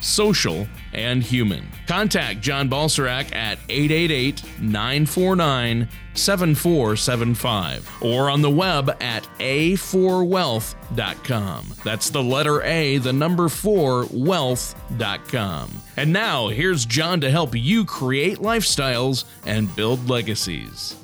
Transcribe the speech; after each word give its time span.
social, 0.00 0.66
and 0.92 1.22
human. 1.22 1.68
Contact 1.86 2.40
John 2.40 2.68
Balserac 2.68 3.32
at 3.34 3.58
888 3.68 4.42
949 4.60 5.88
7475 6.14 8.02
or 8.02 8.28
on 8.30 8.42
the 8.42 8.50
web 8.50 8.90
at 9.00 9.22
a4wealth.com. 9.38 11.74
That's 11.84 12.10
the 12.10 12.22
letter 12.22 12.62
A, 12.62 12.98
the 12.98 13.12
number 13.12 13.48
4, 13.48 14.06
wealth.com. 14.12 15.70
And 15.96 16.12
now, 16.12 16.48
here's 16.48 16.84
John 16.84 17.20
to 17.20 17.30
help 17.30 17.54
you 17.54 17.84
create 17.84 18.38
lifestyles 18.38 19.24
and 19.46 19.72
build 19.76 20.08
legacies. 20.08 20.99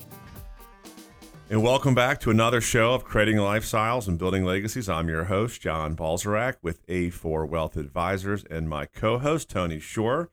And 1.49 1.63
welcome 1.63 1.95
back 1.95 2.19
to 2.21 2.31
another 2.33 2.61
show 2.61 2.93
of 2.93 3.05
Creating 3.05 3.37
Lifestyles 3.37 4.09
and 4.09 4.19
Building 4.19 4.45
Legacies. 4.45 4.89
I'm 4.89 5.09
your 5.09 5.27
host, 5.27 5.61
John 5.61 5.95
Balserac 5.95 6.57
with 6.61 6.85
A4 6.89 7.49
Wealth 7.49 7.77
Advisors 7.77 8.43
and 8.51 8.69
my 8.69 8.87
co 8.87 9.19
host, 9.19 9.49
Tony 9.49 9.79
Shore. 9.79 10.29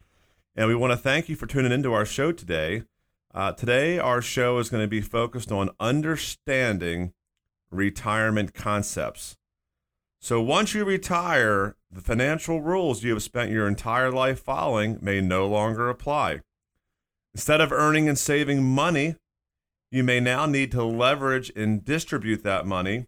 And 0.55 0.67
we 0.67 0.73
want 0.73 0.89
to 0.89 0.97
thank 0.97 1.29
you 1.29 1.35
for 1.35 1.45
tuning 1.45 1.71
into 1.71 1.93
our 1.93 2.03
show 2.03 2.31
today. 2.31 2.81
Uh, 3.31 3.51
today, 3.51 3.99
our 3.99 4.23
show 4.23 4.57
is 4.57 4.71
going 4.71 4.83
to 4.83 4.87
be 4.87 5.01
focused 5.01 5.51
on 5.51 5.69
understanding 5.79 7.13
retirement 7.69 8.55
concepts. 8.55 9.37
So, 10.19 10.41
once 10.41 10.73
you 10.73 10.83
retire, 10.83 11.75
the 11.91 12.01
financial 12.01 12.59
rules 12.59 13.03
you 13.03 13.11
have 13.13 13.21
spent 13.21 13.51
your 13.51 13.67
entire 13.67 14.11
life 14.11 14.39
following 14.39 14.97
may 14.99 15.21
no 15.21 15.45
longer 15.45 15.89
apply. 15.89 16.39
Instead 17.35 17.61
of 17.61 17.71
earning 17.71 18.09
and 18.09 18.17
saving 18.17 18.63
money, 18.63 19.15
you 19.93 20.03
may 20.03 20.19
now 20.19 20.47
need 20.47 20.71
to 20.71 20.83
leverage 20.83 21.51
and 21.55 21.85
distribute 21.85 22.43
that 22.43 22.65
money 22.65 23.05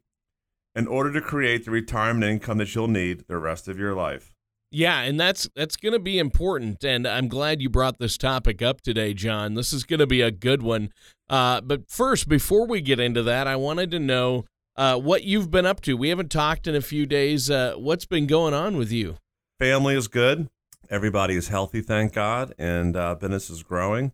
in 0.75 0.85
order 0.85 1.11
to 1.11 1.19
create 1.19 1.65
the 1.65 1.71
retirement 1.71 2.31
income 2.31 2.59
that 2.59 2.75
you'll 2.75 2.87
need 2.87 3.23
the 3.27 3.37
rest 3.39 3.67
of 3.67 3.79
your 3.79 3.95
life. 3.95 4.35
Yeah, 4.69 5.01
and 5.01 5.19
that's 5.19 5.49
that's 5.55 5.77
going 5.77 5.93
to 5.93 5.99
be 5.99 6.19
important, 6.19 6.83
and 6.83 7.07
I'm 7.07 7.27
glad 7.27 7.59
you 7.61 7.69
brought 7.69 7.97
this 7.97 8.17
topic 8.17 8.61
up 8.61 8.81
today, 8.81 9.13
John. 9.15 9.55
This 9.55 9.73
is 9.73 9.83
going 9.83 9.99
to 9.99 10.05
be 10.05 10.21
a 10.21 10.31
good 10.31 10.61
one. 10.61 10.91
Uh, 11.27 11.61
but 11.61 11.89
first, 11.89 12.29
before 12.29 12.67
we 12.67 12.81
get 12.81 12.99
into 12.99 13.23
that, 13.23 13.47
I 13.47 13.55
wanted 13.55 13.89
to 13.91 13.99
know 13.99 14.45
uh, 14.75 14.99
what 14.99 15.23
you've 15.23 15.49
been 15.49 15.65
up 15.65 15.81
to. 15.81 15.97
We 15.97 16.09
haven't 16.09 16.29
talked 16.29 16.67
in 16.67 16.75
a 16.75 16.81
few 16.81 17.07
days. 17.07 17.49
Uh, 17.49 17.75
what's 17.77 18.05
been 18.05 18.27
going 18.27 18.53
on 18.53 18.77
with 18.77 18.91
you? 18.91 19.15
Family 19.57 19.95
is 19.95 20.07
good. 20.07 20.49
Everybody 20.89 21.35
is 21.35 21.47
healthy, 21.47 21.81
thank 21.81 22.13
God, 22.13 22.53
and 22.59 22.95
uh, 22.95 23.15
business 23.15 23.49
is 23.49 23.63
growing. 23.63 24.11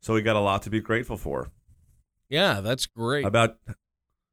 So 0.00 0.14
we 0.14 0.22
got 0.22 0.36
a 0.36 0.40
lot 0.40 0.62
to 0.62 0.70
be 0.70 0.80
grateful 0.80 1.18
for. 1.18 1.50
Yeah, 2.28 2.60
that's 2.60 2.86
great. 2.86 3.22
How 3.24 3.28
about 3.28 3.56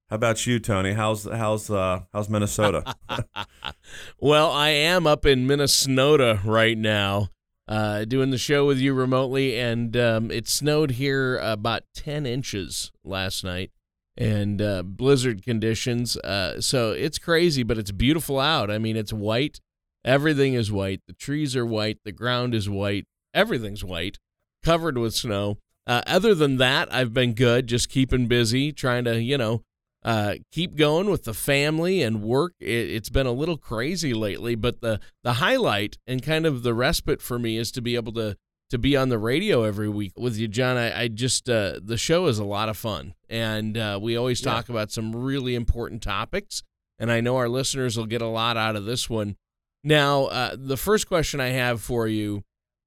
how 0.10 0.16
about 0.16 0.46
you, 0.46 0.60
Tony? 0.60 0.94
How's 0.94 1.26
how's 1.26 1.70
uh, 1.70 2.02
how's 2.14 2.30
Minnesota? 2.30 2.96
well, 4.20 4.52
I 4.52 4.70
am 4.70 5.08
up 5.08 5.26
in 5.26 5.48
Minnesota 5.48 6.40
right 6.46 6.78
now, 6.78 7.30
uh, 7.68 8.06
doing 8.06 8.30
the 8.30 8.38
show 8.38 8.66
with 8.66 8.78
you 8.78 8.94
remotely, 8.94 9.60
and 9.60 9.96
um, 9.98 10.32
it 10.32 10.48
snowed 10.48 10.92
here 10.92 11.38
about 11.38 11.84
ten 11.96 12.26
inches 12.26 12.92
last 13.04 13.44
night, 13.44 13.72
and 14.18 14.62
uh, 14.62 14.84
blizzard 14.84 15.44
conditions. 15.44 16.18
Uh, 16.18 16.62
so 16.62 16.92
it's 16.92 17.18
crazy, 17.18 17.64
but 17.64 17.78
it's 17.78 17.92
beautiful 17.92 18.40
out. 18.40 18.70
I 18.70 18.78
mean, 18.78 18.96
it's 18.98 19.14
white. 19.14 19.60
Everything 20.06 20.54
is 20.54 20.72
white. 20.72 21.02
The 21.08 21.14
trees 21.14 21.56
are 21.56 21.66
white. 21.66 22.00
The 22.04 22.12
ground 22.12 22.54
is 22.54 22.70
white. 22.70 23.06
Everything's 23.34 23.84
white, 23.84 24.20
covered 24.64 24.98
with 24.98 25.16
snow. 25.16 25.58
Uh, 25.86 26.02
other 26.08 26.34
than 26.34 26.58
that, 26.58 26.94
I've 26.94 27.14
been 27.14 27.34
good, 27.34 27.68
just 27.68 27.90
keeping 27.90 28.28
busy, 28.28 28.72
trying 28.72 29.04
to, 29.04 29.22
you 29.22 29.38
know, 29.38 29.64
uh, 30.04 30.36
keep 30.52 30.76
going 30.76 31.10
with 31.10 31.24
the 31.24 31.34
family 31.34 32.02
and 32.02 32.22
work. 32.22 32.54
It, 32.60 32.92
has 32.94 33.10
been 33.10 33.28
a 33.28 33.32
little 33.32 33.58
crazy 33.58 34.14
lately, 34.14 34.56
but 34.56 34.82
the 34.82 35.00
the 35.24 35.34
highlight 35.34 35.98
and 36.06 36.22
kind 36.22 36.46
of 36.46 36.64
the 36.64 36.74
respite 36.74 37.22
for 37.22 37.40
me 37.40 37.58
is 37.58 37.72
to 37.74 37.82
be 37.82 37.96
able 37.96 38.14
to 38.14 38.36
to 38.70 38.78
be 38.78 38.98
on 38.98 39.10
the 39.10 39.20
radio 39.20 39.64
every 39.64 39.90
week 39.90 40.14
with 40.18 40.38
you, 40.38 40.48
John. 40.48 40.78
I, 40.78 41.04
I 41.04 41.08
just 41.08 41.50
uh, 41.50 41.80
the 41.82 41.98
show 41.98 42.28
is 42.28 42.40
a 42.40 42.44
lot 42.44 42.70
of 42.70 42.78
fun, 42.78 43.14
and 43.30 43.78
uh, 43.78 44.00
we 44.02 44.18
always 44.18 44.42
talk 44.42 44.68
yeah. 44.68 44.76
about 44.76 44.92
some 44.92 45.16
really 45.16 45.56
important 45.56 46.02
topics, 46.02 46.64
and 47.00 47.12
I 47.12 47.22
know 47.22 47.38
our 47.38 47.50
listeners 47.50 47.98
will 47.98 48.06
get 48.06 48.22
a 48.22 48.28
lot 48.28 48.58
out 48.58 48.76
of 48.76 48.86
this 48.86 49.10
one. 49.10 49.38
Now, 49.86 50.26
uh, 50.26 50.56
the 50.58 50.78
first 50.78 51.08
question 51.08 51.40
I 51.40 51.50
have 51.50 51.82
for 51.82 52.08
you 52.08 52.44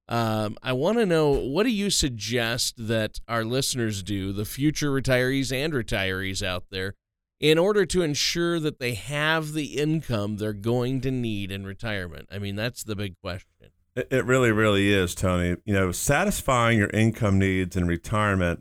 um, 0.08 0.56
I 0.62 0.72
want 0.72 0.98
to 0.98 1.06
know 1.06 1.30
what 1.30 1.64
do 1.64 1.70
you 1.70 1.90
suggest 1.90 2.74
that 2.78 3.20
our 3.28 3.44
listeners 3.44 4.02
do, 4.02 4.32
the 4.32 4.44
future 4.44 4.90
retirees 4.90 5.52
and 5.52 5.72
retirees 5.72 6.46
out 6.46 6.64
there, 6.70 6.94
in 7.40 7.58
order 7.58 7.84
to 7.86 8.02
ensure 8.02 8.58
that 8.60 8.78
they 8.78 8.94
have 8.94 9.52
the 9.52 9.78
income 9.78 10.36
they're 10.36 10.52
going 10.52 11.00
to 11.02 11.10
need 11.10 11.50
in 11.50 11.66
retirement? 11.66 12.28
I 12.30 12.38
mean, 12.38 12.56
that's 12.56 12.84
the 12.84 12.96
big 12.96 13.14
question. 13.20 13.48
It 13.96 14.24
really, 14.26 14.52
really 14.52 14.92
is, 14.92 15.14
Tony. 15.14 15.56
You 15.64 15.74
know, 15.74 15.90
satisfying 15.90 16.78
your 16.78 16.90
income 16.90 17.38
needs 17.38 17.76
in 17.76 17.86
retirement 17.86 18.60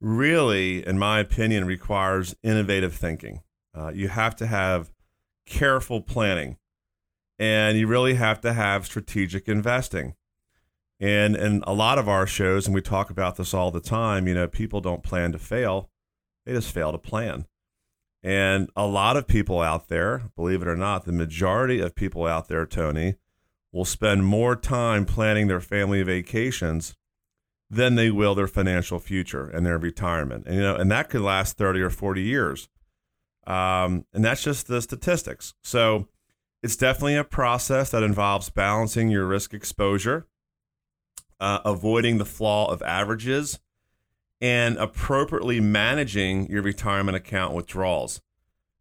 really, 0.00 0.86
in 0.86 0.98
my 0.98 1.20
opinion, 1.20 1.66
requires 1.66 2.34
innovative 2.42 2.94
thinking. 2.94 3.42
Uh, 3.76 3.90
you 3.94 4.08
have 4.08 4.34
to 4.36 4.46
have 4.46 4.90
careful 5.46 6.00
planning, 6.00 6.56
and 7.38 7.76
you 7.76 7.86
really 7.86 8.14
have 8.14 8.40
to 8.40 8.52
have 8.52 8.86
strategic 8.86 9.48
investing. 9.48 10.14
And 11.00 11.34
in 11.34 11.64
a 11.66 11.72
lot 11.72 11.98
of 11.98 12.08
our 12.08 12.26
shows, 12.26 12.66
and 12.66 12.74
we 12.74 12.82
talk 12.82 13.08
about 13.08 13.36
this 13.36 13.54
all 13.54 13.70
the 13.70 13.80
time, 13.80 14.28
you 14.28 14.34
know, 14.34 14.46
people 14.46 14.82
don't 14.82 15.02
plan 15.02 15.32
to 15.32 15.38
fail, 15.38 15.88
they 16.44 16.52
just 16.52 16.72
fail 16.72 16.92
to 16.92 16.98
plan. 16.98 17.46
And 18.22 18.68
a 18.76 18.86
lot 18.86 19.16
of 19.16 19.26
people 19.26 19.60
out 19.60 19.88
there, 19.88 20.24
believe 20.36 20.60
it 20.60 20.68
or 20.68 20.76
not, 20.76 21.06
the 21.06 21.12
majority 21.12 21.80
of 21.80 21.94
people 21.94 22.26
out 22.26 22.48
there, 22.48 22.66
Tony, 22.66 23.14
will 23.72 23.86
spend 23.86 24.26
more 24.26 24.54
time 24.54 25.06
planning 25.06 25.46
their 25.46 25.60
family 25.60 26.02
vacations 26.02 26.96
than 27.70 27.94
they 27.94 28.10
will 28.10 28.34
their 28.34 28.48
financial 28.48 28.98
future 28.98 29.48
and 29.48 29.64
their 29.64 29.78
retirement. 29.78 30.44
And 30.46 30.56
you 30.56 30.60
know, 30.60 30.74
and 30.74 30.90
that 30.90 31.08
could 31.08 31.22
last 31.22 31.56
30 31.56 31.80
or 31.80 31.90
40 31.90 32.20
years. 32.20 32.68
Um, 33.46 34.04
and 34.12 34.24
that's 34.24 34.42
just 34.42 34.66
the 34.66 34.82
statistics. 34.82 35.54
So 35.62 36.08
it's 36.62 36.76
definitely 36.76 37.16
a 37.16 37.24
process 37.24 37.90
that 37.92 38.02
involves 38.02 38.50
balancing 38.50 39.08
your 39.08 39.24
risk 39.24 39.54
exposure 39.54 40.26
uh, 41.40 41.60
avoiding 41.64 42.18
the 42.18 42.24
flaw 42.24 42.70
of 42.70 42.82
averages, 42.82 43.58
and 44.40 44.76
appropriately 44.76 45.60
managing 45.60 46.50
your 46.50 46.62
retirement 46.62 47.16
account 47.16 47.54
withdrawals. 47.54 48.20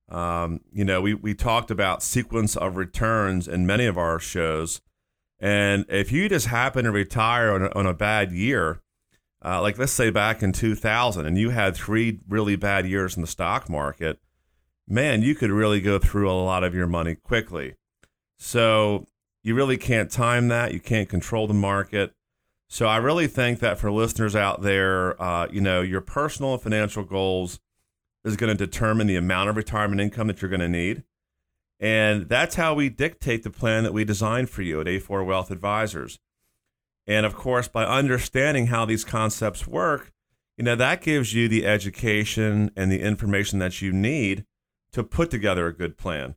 Um, 0.09 0.61
you 0.71 0.83
know, 0.83 1.01
we, 1.01 1.13
we 1.13 1.33
talked 1.33 1.69
about 1.69 2.01
sequence 2.01 2.55
of 2.55 2.75
returns 2.75 3.47
in 3.47 3.67
many 3.67 3.85
of 3.85 3.97
our 3.97 4.19
shows. 4.19 4.81
And 5.39 5.85
if 5.87 6.11
you 6.11 6.27
just 6.27 6.47
happen 6.47 6.85
to 6.85 6.91
retire 6.91 7.51
on 7.51 7.63
a, 7.63 7.71
on 7.75 7.85
a 7.85 7.93
bad 7.93 8.31
year, 8.31 8.81
uh, 9.43 9.61
like 9.61 9.77
let's 9.77 9.91
say 9.91 10.09
back 10.09 10.41
in 10.41 10.51
2000, 10.51 11.25
and 11.25 11.37
you 11.37 11.51
had 11.51 11.75
three 11.75 12.19
really 12.27 12.55
bad 12.55 12.85
years 12.85 13.15
in 13.15 13.21
the 13.21 13.27
stock 13.27 13.69
market, 13.69 14.19
man, 14.87 15.21
you 15.21 15.35
could 15.35 15.51
really 15.51 15.79
go 15.79 15.99
through 15.99 16.29
a 16.29 16.33
lot 16.33 16.63
of 16.63 16.73
your 16.73 16.87
money 16.87 17.15
quickly. 17.15 17.75
So 18.37 19.05
you 19.43 19.55
really 19.55 19.77
can't 19.77 20.11
time 20.11 20.47
that. 20.49 20.73
You 20.73 20.79
can't 20.79 21.07
control 21.07 21.47
the 21.47 21.53
market. 21.53 22.13
So 22.69 22.85
I 22.85 22.97
really 22.97 23.27
think 23.27 23.59
that 23.59 23.79
for 23.79 23.91
listeners 23.91 24.35
out 24.35 24.61
there, 24.61 25.19
uh, 25.21 25.47
you 25.51 25.59
know, 25.59 25.81
your 25.81 26.01
personal 26.01 26.53
and 26.53 26.61
financial 26.61 27.03
goals 27.03 27.59
is 28.23 28.35
going 28.35 28.55
to 28.55 28.65
determine 28.65 29.07
the 29.07 29.15
amount 29.15 29.49
of 29.49 29.57
retirement 29.57 29.99
income 29.99 30.27
that 30.27 30.41
you're 30.41 30.49
going 30.49 30.59
to 30.59 30.69
need. 30.69 31.03
And 31.79 32.29
that's 32.29 32.55
how 32.55 32.75
we 32.75 32.89
dictate 32.89 33.43
the 33.43 33.49
plan 33.49 33.83
that 33.83 33.93
we 33.93 34.05
design 34.05 34.45
for 34.45 34.61
you 34.61 34.79
at 34.79 34.87
A4 34.87 35.25
Wealth 35.25 35.49
Advisors. 35.49 36.19
And 37.07 37.25
of 37.25 37.35
course, 37.35 37.67
by 37.67 37.85
understanding 37.85 38.67
how 38.67 38.85
these 38.85 39.03
concepts 39.03 39.65
work, 39.65 40.11
you 40.55 40.63
know, 40.63 40.75
that 40.75 41.01
gives 41.01 41.33
you 41.33 41.47
the 41.47 41.65
education 41.65 42.69
and 42.75 42.91
the 42.91 43.01
information 43.01 43.57
that 43.59 43.81
you 43.81 43.91
need 43.91 44.45
to 44.91 45.03
put 45.03 45.31
together 45.31 45.65
a 45.65 45.73
good 45.75 45.97
plan. 45.97 46.35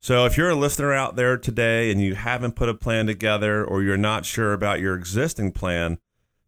So 0.00 0.24
if 0.24 0.36
you're 0.36 0.50
a 0.50 0.54
listener 0.54 0.92
out 0.92 1.16
there 1.16 1.36
today 1.36 1.90
and 1.90 2.00
you 2.00 2.14
haven't 2.14 2.54
put 2.54 2.68
a 2.68 2.74
plan 2.74 3.06
together 3.06 3.64
or 3.64 3.82
you're 3.82 3.96
not 3.96 4.24
sure 4.24 4.52
about 4.52 4.80
your 4.80 4.94
existing 4.94 5.52
plan, 5.52 5.98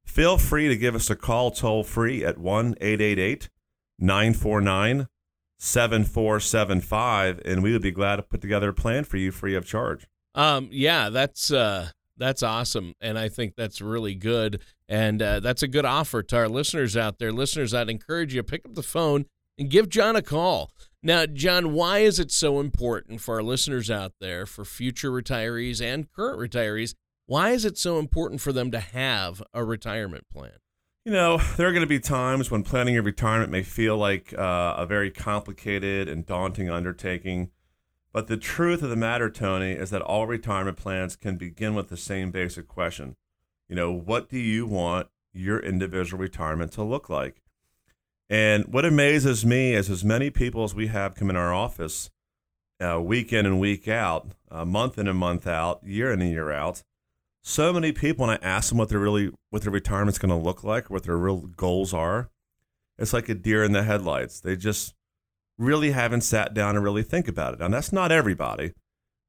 feel 0.05 0.39
free 0.39 0.69
to 0.69 0.77
give 0.77 0.95
us 0.95 1.11
a 1.11 1.17
call 1.17 1.51
toll 1.51 1.83
free 1.83 2.25
at 2.25 2.39
1 2.39 2.77
888 2.81 3.49
949 3.99 5.09
7475 5.59 7.41
and 7.45 7.63
we 7.63 7.73
would 7.73 7.83
be 7.83 7.91
glad 7.91 8.17
to 8.17 8.23
put 8.23 8.41
together 8.41 8.71
a 8.71 8.75
plan 8.75 9.05
for 9.05 9.17
you 9.17 9.31
free 9.31 9.55
of 9.55 9.67
charge. 9.67 10.07
Um 10.35 10.69
yeah, 10.71 11.11
that's 11.11 11.53
uh 11.53 11.89
that's 12.21 12.43
awesome, 12.43 12.95
and 13.01 13.19
I 13.19 13.31
think 13.31 13.57
that's 13.57 13.81
really 13.81 14.15
good, 14.15 14.61
and 14.91 15.23
uh, 15.23 15.41
that's 15.41 15.63
a 15.63 15.69
good 15.69 15.87
offer 15.87 16.23
to 16.23 16.37
our 16.37 16.49
listeners 16.51 16.95
out 16.95 17.19
there. 17.19 17.33
Listeners, 17.33 17.73
I'd 17.73 17.89
encourage 17.89 18.35
you 18.35 18.43
to 18.43 18.47
pick 18.47 18.67
up 18.67 18.75
the 18.75 18.83
phone 18.83 19.25
and 19.59 19.71
give 19.71 19.89
John 19.89 20.17
a 20.17 20.23
call. 20.23 20.71
Now, 21.03 21.25
John, 21.25 21.73
why 21.73 22.01
is 22.01 22.19
it 22.19 22.31
so 22.31 22.61
important 22.61 23.23
for 23.23 23.37
our 23.37 23.43
listeners 23.43 23.91
out 23.91 24.13
there, 24.21 24.45
for 24.45 24.67
future 24.67 25.11
retirees 25.11 25.81
and 25.81 26.11
current 26.13 26.39
retirees? 26.39 26.95
Why 27.27 27.51
is 27.51 27.65
it 27.65 27.79
so 27.79 27.99
important 27.99 28.41
for 28.41 28.53
them 28.53 28.71
to 28.73 28.81
have 28.81 29.43
a 29.55 29.65
retirement 29.65 30.29
plan? 30.31 30.59
You 31.07 31.13
know, 31.13 31.39
there 31.57 31.67
are 31.67 31.73
going 31.73 31.85
to 31.85 31.87
be 31.87 32.01
times 32.01 32.51
when 32.51 32.63
planning 32.63 32.93
your 32.93 33.03
retirement 33.03 33.51
may 33.51 33.63
feel 33.63 33.97
like 33.97 34.35
uh, 34.37 34.75
a 34.77 34.85
very 34.85 35.11
complicated 35.11 36.09
and 36.09 36.27
daunting 36.27 36.69
undertaking. 36.69 37.51
But 38.13 38.27
the 38.27 38.37
truth 38.37 38.83
of 38.83 38.91
the 38.91 38.97
matter, 38.97 39.31
Tony, 39.31 39.73
is 39.73 39.89
that 39.91 40.03
all 40.03 40.27
retirement 40.27 40.77
plans 40.77 41.17
can 41.17 41.37
begin 41.37 41.75
with 41.75 41.89
the 41.89 41.97
same 41.97 42.31
basic 42.31 42.69
question. 42.69 43.17
You 43.69 43.77
know, 43.77 43.91
what 43.91 44.29
do 44.29 44.39
you 44.39 44.67
want 44.67 45.09
your 45.33 45.61
individual 45.61 46.21
retirement 46.21 46.73
to 46.73 46.83
look 46.83 47.09
like? 47.09 47.41
And 48.31 48.73
what 48.73 48.85
amazes 48.85 49.45
me 49.45 49.75
is 49.75 49.91
as 49.91 50.05
many 50.05 50.31
people 50.31 50.63
as 50.63 50.73
we 50.73 50.87
have 50.87 51.17
come 51.17 51.31
in 51.31 51.37
our 51.37 51.53
office 51.53 52.11
uh, 52.81 53.01
week 53.03 53.33
in 53.33 53.45
and 53.45 53.59
week 53.59 53.89
out, 53.89 54.29
uh, 54.51 54.65
month 54.65 54.99
in 54.99 55.09
and 55.09 55.19
month 55.19 55.49
out, 55.49 55.81
year 55.85 56.13
in 56.13 56.23
and 56.23 56.31
year 56.31 56.53
out, 56.53 56.85
so 57.43 57.73
many 57.73 57.91
people 57.91 58.27
when 58.27 58.37
I 58.37 58.45
ask 58.45 58.69
them 58.69 58.79
what 58.79 58.89
their 58.89 59.01
really 59.01 59.31
what 59.51 59.63
their 59.63 59.73
retirement's 59.73 60.19
going 60.19 60.31
to 60.31 60.37
look 60.37 60.63
like, 60.63 60.89
what 60.89 61.03
their 61.03 61.17
real 61.17 61.39
goals 61.39 61.93
are, 61.93 62.31
it's 62.99 63.13
like 63.13 63.29
a 63.29 63.35
deer 63.35 63.65
in 63.65 63.73
the 63.73 63.83
headlights. 63.83 64.41
They 64.41 64.57
just 64.57 64.95
really 65.59 65.91
haven't 65.91 66.21
sat 66.21 66.55
down 66.55 66.77
and 66.77 66.85
really 66.85 67.03
think 67.03 67.27
about 67.27 67.55
it. 67.55 67.61
And 67.61 67.75
that's 67.75 67.93
not 67.93 68.13
everybody, 68.13 68.75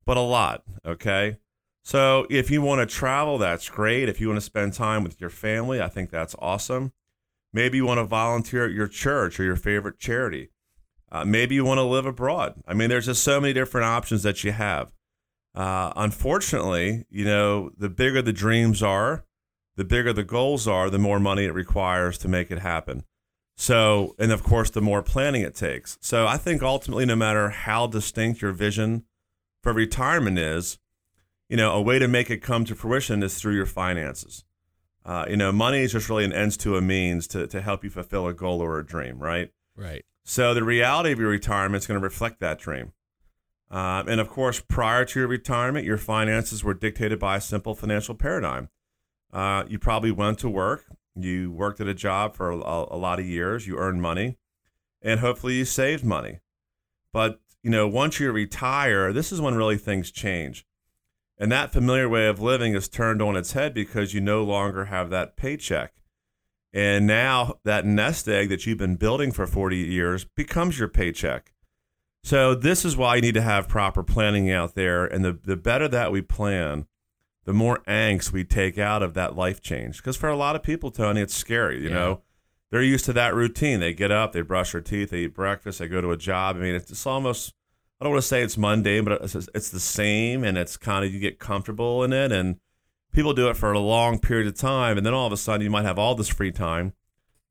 but 0.06 0.18
a 0.18 0.22
lot. 0.22 0.64
Okay. 0.86 1.38
So 1.84 2.28
if 2.30 2.52
you 2.52 2.62
want 2.62 2.88
to 2.88 2.96
travel, 2.96 3.40
that's 3.40 3.68
great. 3.68 4.08
If 4.08 4.22
you 4.22 4.28
want 4.28 4.38
to 4.38 4.46
spend 4.46 4.74
time 4.74 5.04
with 5.04 5.20
your 5.20 5.32
family, 5.32 5.82
I 5.82 5.88
think 5.88 6.12
that's 6.12 6.36
awesome. 6.38 6.94
Maybe 7.54 7.78
you 7.78 7.86
want 7.86 8.00
to 8.00 8.06
volunteer 8.06 8.66
at 8.66 8.72
your 8.72 8.88
church 8.88 9.40
or 9.40 9.44
your 9.44 9.56
favorite 9.56 10.00
charity. 10.00 10.50
Uh, 11.12 11.26
maybe 11.26 11.56
you 11.56 11.66
want 11.66 11.80
to 11.80 11.84
live 11.84 12.06
abroad. 12.06 12.56
I 12.66 12.74
mean, 12.74 12.90
there's 12.90 13.08
just 13.08 13.24
so 13.24 13.42
many 13.42 13.54
different 13.54 13.86
options 13.86 14.24
that 14.24 14.44
you 14.44 14.54
have. 14.54 14.92
Uh, 15.54 15.92
unfortunately, 15.98 17.06
you 17.10 17.26
know, 17.26 17.72
the 17.78 17.90
bigger 17.90 18.22
the 18.22 18.32
dreams 18.32 18.82
are, 18.82 19.26
the 19.76 19.84
bigger 19.84 20.14
the 20.14 20.24
goals 20.24 20.68
are, 20.68 20.90
the 20.90 20.98
more 20.98 21.20
money 21.20 21.44
it 21.44 21.54
requires 21.54 22.18
to 22.20 22.30
make 22.30 22.52
it 22.52 22.60
happen. 22.60 23.04
So, 23.58 24.16
and 24.18 24.32
of 24.32 24.44
course, 24.44 24.70
the 24.70 24.82
more 24.82 25.04
planning 25.04 25.42
it 25.42 25.56
takes. 25.56 25.98
So, 26.02 26.26
I 26.26 26.38
think 26.38 26.64
ultimately, 26.64 27.06
no 27.06 27.18
matter 27.18 27.50
how 27.50 27.88
distinct 27.88 28.42
your 28.42 28.54
vision 28.54 29.04
for 29.62 29.74
retirement 29.74 30.40
is, 30.40 30.80
you 31.50 31.58
know, 31.58 31.74
a 31.74 31.82
way 31.82 32.00
to 32.00 32.08
make 32.08 32.32
it 32.32 32.38
come 32.38 32.64
to 32.66 32.76
fruition 32.76 33.22
is 33.22 33.38
through 33.38 33.56
your 33.56 33.66
finances. 33.66 34.46
Uh, 35.04 35.26
you 35.30 35.38
know, 35.38 35.52
money 35.52 35.80
is 35.80 35.94
just 35.94 36.10
really 36.10 36.24
an 36.26 36.34
ends 36.34 36.58
to 36.58 36.78
a 36.78 36.82
means 36.82 37.28
to, 37.28 37.48
to 37.48 37.62
help 37.62 37.84
you 37.84 37.90
fulfill 37.90 38.28
a 38.28 38.34
goal 38.34 38.62
or 38.62 38.78
a 38.80 38.86
dream, 38.86 39.20
right? 39.20 39.52
Right. 39.76 40.06
So, 40.24 40.54
the 40.54 40.64
reality 40.64 41.12
of 41.12 41.20
your 41.20 41.30
retirement 41.30 41.84
is 41.84 41.88
going 41.88 42.00
to 42.00 42.04
reflect 42.04 42.40
that 42.40 42.60
dream. 42.60 42.94
Um, 43.72 44.10
and 44.10 44.20
of 44.20 44.30
course, 44.30 44.60
prior 44.60 45.06
to 45.06 45.20
your 45.20 45.30
retirement, 45.30 45.86
your 45.86 45.98
finances 45.98 46.64
were 46.64 46.74
dictated 46.74 47.20
by 47.20 47.38
a 47.38 47.42
simple 47.42 47.74
financial 47.74 48.14
paradigm. 48.14 48.70
Uh, 49.32 49.64
you 49.68 49.80
probably 49.80 50.12
went 50.12 50.40
to 50.40 50.50
work, 50.50 50.86
you 51.16 51.52
worked 51.52 51.80
at 51.80 51.88
a 51.88 51.94
job 51.94 52.36
for 52.36 52.52
a, 52.52 52.56
a, 52.56 52.98
lot 52.98 53.18
of 53.18 53.26
years, 53.26 53.66
you 53.66 53.78
earned 53.78 54.02
money, 54.02 54.38
and 55.02 55.22
hopefully 55.22 55.56
you 55.56 55.64
saved 55.64 56.04
money. 56.04 56.40
But 57.14 57.40
you 57.64 57.70
know, 57.70 57.88
once 57.88 58.20
you 58.20 58.30
retire, 58.32 59.14
this 59.14 59.32
is 59.32 59.40
when 59.40 59.56
really 59.56 59.78
things 59.78 60.12
change. 60.12 60.66
And 61.42 61.52
that 61.52 61.74
familiar 61.74 62.08
way 62.08 62.28
of 62.28 62.40
living 62.40 62.76
is 62.76 62.88
turned 62.88 63.20
on 63.20 63.36
its 63.36 63.54
head 63.54 63.74
because 63.74 64.14
you 64.14 64.22
no 64.22 64.44
longer 64.44 64.86
have 64.86 65.10
that 65.10 65.36
paycheck. 65.36 65.92
And 66.72 67.08
now 67.08 67.56
that 67.64 67.84
nest 67.84 68.28
egg 68.30 68.50
that 68.50 68.68
you've 68.68 68.78
been 68.78 68.96
building 68.96 69.32
for 69.32 69.48
40 69.48 69.76
years 69.76 70.24
becomes 70.24 70.78
your 70.78 70.88
paycheck. 70.88 71.52
So 72.24 72.54
this 72.54 72.86
is 72.86 72.96
why 72.96 73.16
you 73.16 73.24
need 73.24 73.34
to 73.34 73.42
have 73.42 73.68
proper 73.68 74.04
planning 74.04 74.52
out 74.52 74.76
there. 74.76 75.04
And 75.04 75.26
the, 75.26 75.34
the 75.34 75.58
better 75.58 75.88
that 75.88 76.12
we 76.12 76.22
plan, 76.22 76.86
the 77.46 77.54
more 77.54 77.80
angst 77.88 78.32
we 78.32 78.44
take 78.44 78.78
out 78.78 79.02
of 79.02 79.16
that 79.16 79.36
life 79.36 79.64
change. 79.64 79.98
Because 79.98 80.18
for 80.18 80.30
a 80.30 80.38
lot 80.38 80.56
of 80.56 80.62
people, 80.62 80.92
Tony, 80.92 81.22
it's 81.22 81.34
scary. 81.34 81.82
You 81.82 81.90
yeah. 81.90 81.96
know, 81.96 82.22
they're 82.70 82.84
used 82.84 83.06
to 83.06 83.14
that 83.14 83.34
routine. 83.34 83.80
They 83.80 83.96
get 83.96 84.12
up, 84.12 84.34
they 84.34 84.42
brush 84.42 84.74
their 84.74 84.82
teeth, 84.82 85.10
they 85.10 85.22
eat 85.22 85.34
breakfast, 85.34 85.80
they 85.80 85.88
go 85.88 86.02
to 86.02 86.12
a 86.12 86.18
job. 86.18 86.58
I 86.58 86.60
mean, 86.60 86.76
it's, 86.76 86.92
it's 86.92 87.08
almost, 87.08 87.56
I 88.02 88.06
don't 88.06 88.14
want 88.14 88.24
to 88.24 88.28
say 88.28 88.42
it's 88.42 88.58
mundane, 88.58 89.06
but 89.06 89.22
it's, 89.22 89.36
it's 89.36 89.70
the 89.70 89.80
same. 89.80 90.44
And 90.44 90.58
it's 90.58 90.76
kind 90.76 91.06
of, 91.06 91.14
you 91.14 91.20
get 91.20 91.38
comfortable 91.38 92.04
in 92.04 92.12
it. 92.12 92.32
And 92.32 92.58
people 93.14 93.34
do 93.34 93.48
it 93.50 93.56
for 93.56 93.72
a 93.72 93.80
long 93.80 94.18
period 94.18 94.48
of 94.48 94.56
time. 94.56 94.98
And 94.98 95.06
then 95.06 95.14
all 95.14 95.28
of 95.28 95.34
a 95.34 95.38
sudden, 95.38 95.62
you 95.64 95.70
might 95.70 95.86
have 95.86 96.00
all 96.00 96.16
this 96.16 96.28
free 96.28 96.52
time, 96.52 96.94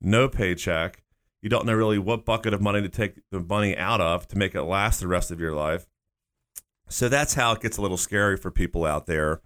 no 0.01 0.27
paycheck 0.27 1.01
you 1.41 1.49
don't 1.49 1.65
know 1.65 1.73
really 1.73 1.97
what 1.97 2.25
bucket 2.25 2.53
of 2.53 2.61
money 2.61 2.81
to 2.81 2.89
take 2.89 3.15
the 3.31 3.39
money 3.39 3.75
out 3.75 3.99
of 3.99 4.27
to 4.29 4.37
make 4.37 4.53
it 4.53 4.63
last 4.63 4.99
the 4.99 5.07
rest 5.07 5.31
of 5.31 5.39
your 5.39 5.53
life. 5.53 5.87
So 6.87 7.09
that's 7.09 7.33
how 7.33 7.53
it 7.53 7.61
gets 7.61 7.77
a 7.77 7.81
little 7.81 7.97
scary 7.97 8.37
for 8.37 8.51
people 8.51 8.85
out 8.85 9.07
there. 9.07 9.41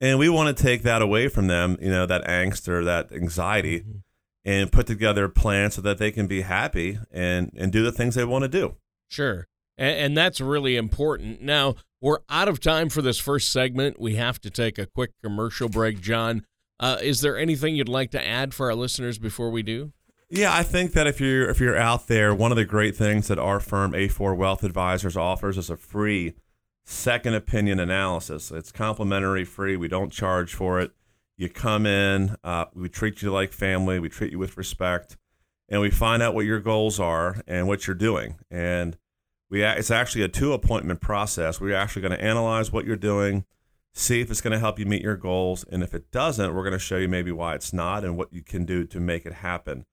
And 0.00 0.18
we 0.18 0.28
want 0.28 0.56
to 0.56 0.62
take 0.62 0.82
that 0.82 1.02
away 1.02 1.28
from 1.28 1.46
them, 1.46 1.76
you 1.80 1.90
know, 1.90 2.06
that 2.06 2.24
angst 2.24 2.68
or 2.68 2.84
that 2.84 3.12
anxiety 3.12 3.80
mm-hmm. 3.80 3.98
and 4.44 4.72
put 4.72 4.86
together 4.86 5.24
a 5.24 5.30
plan 5.30 5.70
so 5.70 5.82
that 5.82 5.98
they 5.98 6.10
can 6.10 6.26
be 6.26 6.42
happy 6.42 6.98
and, 7.12 7.52
and 7.56 7.72
do 7.72 7.82
the 7.84 7.92
things 7.92 8.14
they 8.14 8.24
want 8.24 8.42
to 8.42 8.48
do. 8.48 8.76
Sure. 9.08 9.48
And, 9.78 10.16
that's 10.16 10.40
really 10.40 10.76
important. 10.76 11.40
Now, 11.40 11.76
we're 12.00 12.18
out 12.28 12.48
of 12.48 12.58
time 12.58 12.88
for 12.88 13.00
this 13.00 13.18
first 13.18 13.52
segment. 13.52 14.00
We 14.00 14.16
have 14.16 14.40
to 14.40 14.50
take 14.50 14.76
a 14.76 14.86
quick 14.86 15.12
commercial 15.22 15.68
break. 15.68 16.00
John, 16.00 16.44
uh, 16.80 16.98
is 17.00 17.20
there 17.20 17.38
anything 17.38 17.76
you'd 17.76 17.88
like 17.88 18.10
to 18.10 18.26
add 18.26 18.54
for 18.54 18.66
our 18.66 18.74
listeners 18.74 19.18
before 19.18 19.50
we 19.50 19.62
do? 19.62 19.92
Yeah, 20.30 20.54
I 20.54 20.62
think 20.62 20.92
that 20.92 21.06
if 21.06 21.20
you're 21.20 21.48
if 21.48 21.58
you're 21.58 21.76
out 21.76 22.06
there, 22.06 22.34
one 22.34 22.50
of 22.52 22.56
the 22.56 22.66
great 22.66 22.94
things 22.96 23.28
that 23.28 23.38
our 23.38 23.60
firm 23.60 23.92
A4 23.92 24.36
Wealth 24.36 24.62
Advisors 24.62 25.16
offers 25.16 25.56
is 25.56 25.70
a 25.70 25.76
free 25.76 26.34
second 26.84 27.34
opinion 27.34 27.80
analysis. 27.80 28.50
It's 28.50 28.70
complimentary, 28.70 29.44
free. 29.44 29.76
We 29.76 29.88
don't 29.88 30.12
charge 30.12 30.54
for 30.54 30.80
it. 30.80 30.92
You 31.38 31.48
come 31.48 31.86
in, 31.86 32.36
uh, 32.42 32.66
we 32.74 32.88
treat 32.88 33.22
you 33.22 33.30
like 33.30 33.52
family, 33.52 34.00
we 34.00 34.08
treat 34.08 34.32
you 34.32 34.38
with 34.38 34.56
respect, 34.56 35.16
and 35.68 35.80
we 35.80 35.90
find 35.90 36.22
out 36.22 36.34
what 36.34 36.44
your 36.44 36.60
goals 36.60 36.98
are 36.98 37.40
and 37.46 37.68
what 37.68 37.86
you're 37.86 37.94
doing. 37.94 38.36
And 38.50 38.98
we 39.50 39.62
it's 39.62 39.90
actually 39.90 40.22
a 40.22 40.28
two 40.28 40.52
appointment 40.52 41.00
process. 41.00 41.60
We're 41.60 41.74
actually 41.74 42.02
going 42.02 42.18
to 42.18 42.24
analyze 42.24 42.72
what 42.72 42.84
you're 42.84 42.96
doing, 42.96 43.44
see 43.92 44.20
if 44.20 44.30
it's 44.30 44.40
going 44.40 44.52
to 44.52 44.58
help 44.58 44.78
you 44.78 44.86
meet 44.86 45.02
your 45.02 45.16
goals, 45.16 45.64
and 45.70 45.82
if 45.82 45.94
it 45.94 46.10
doesn't, 46.10 46.54
we're 46.54 46.62
going 46.62 46.72
to 46.72 46.78
show 46.78 46.96
you 46.96 47.08
maybe 47.08 47.32
why 47.32 47.54
it's 47.54 47.72
not 47.72 48.04
and 48.04 48.16
what 48.16 48.32
you 48.32 48.42
can 48.42 48.64
do 48.64 48.84
to 48.86 49.00
make 49.00 49.24
it 49.26 49.34
happen 49.34 49.84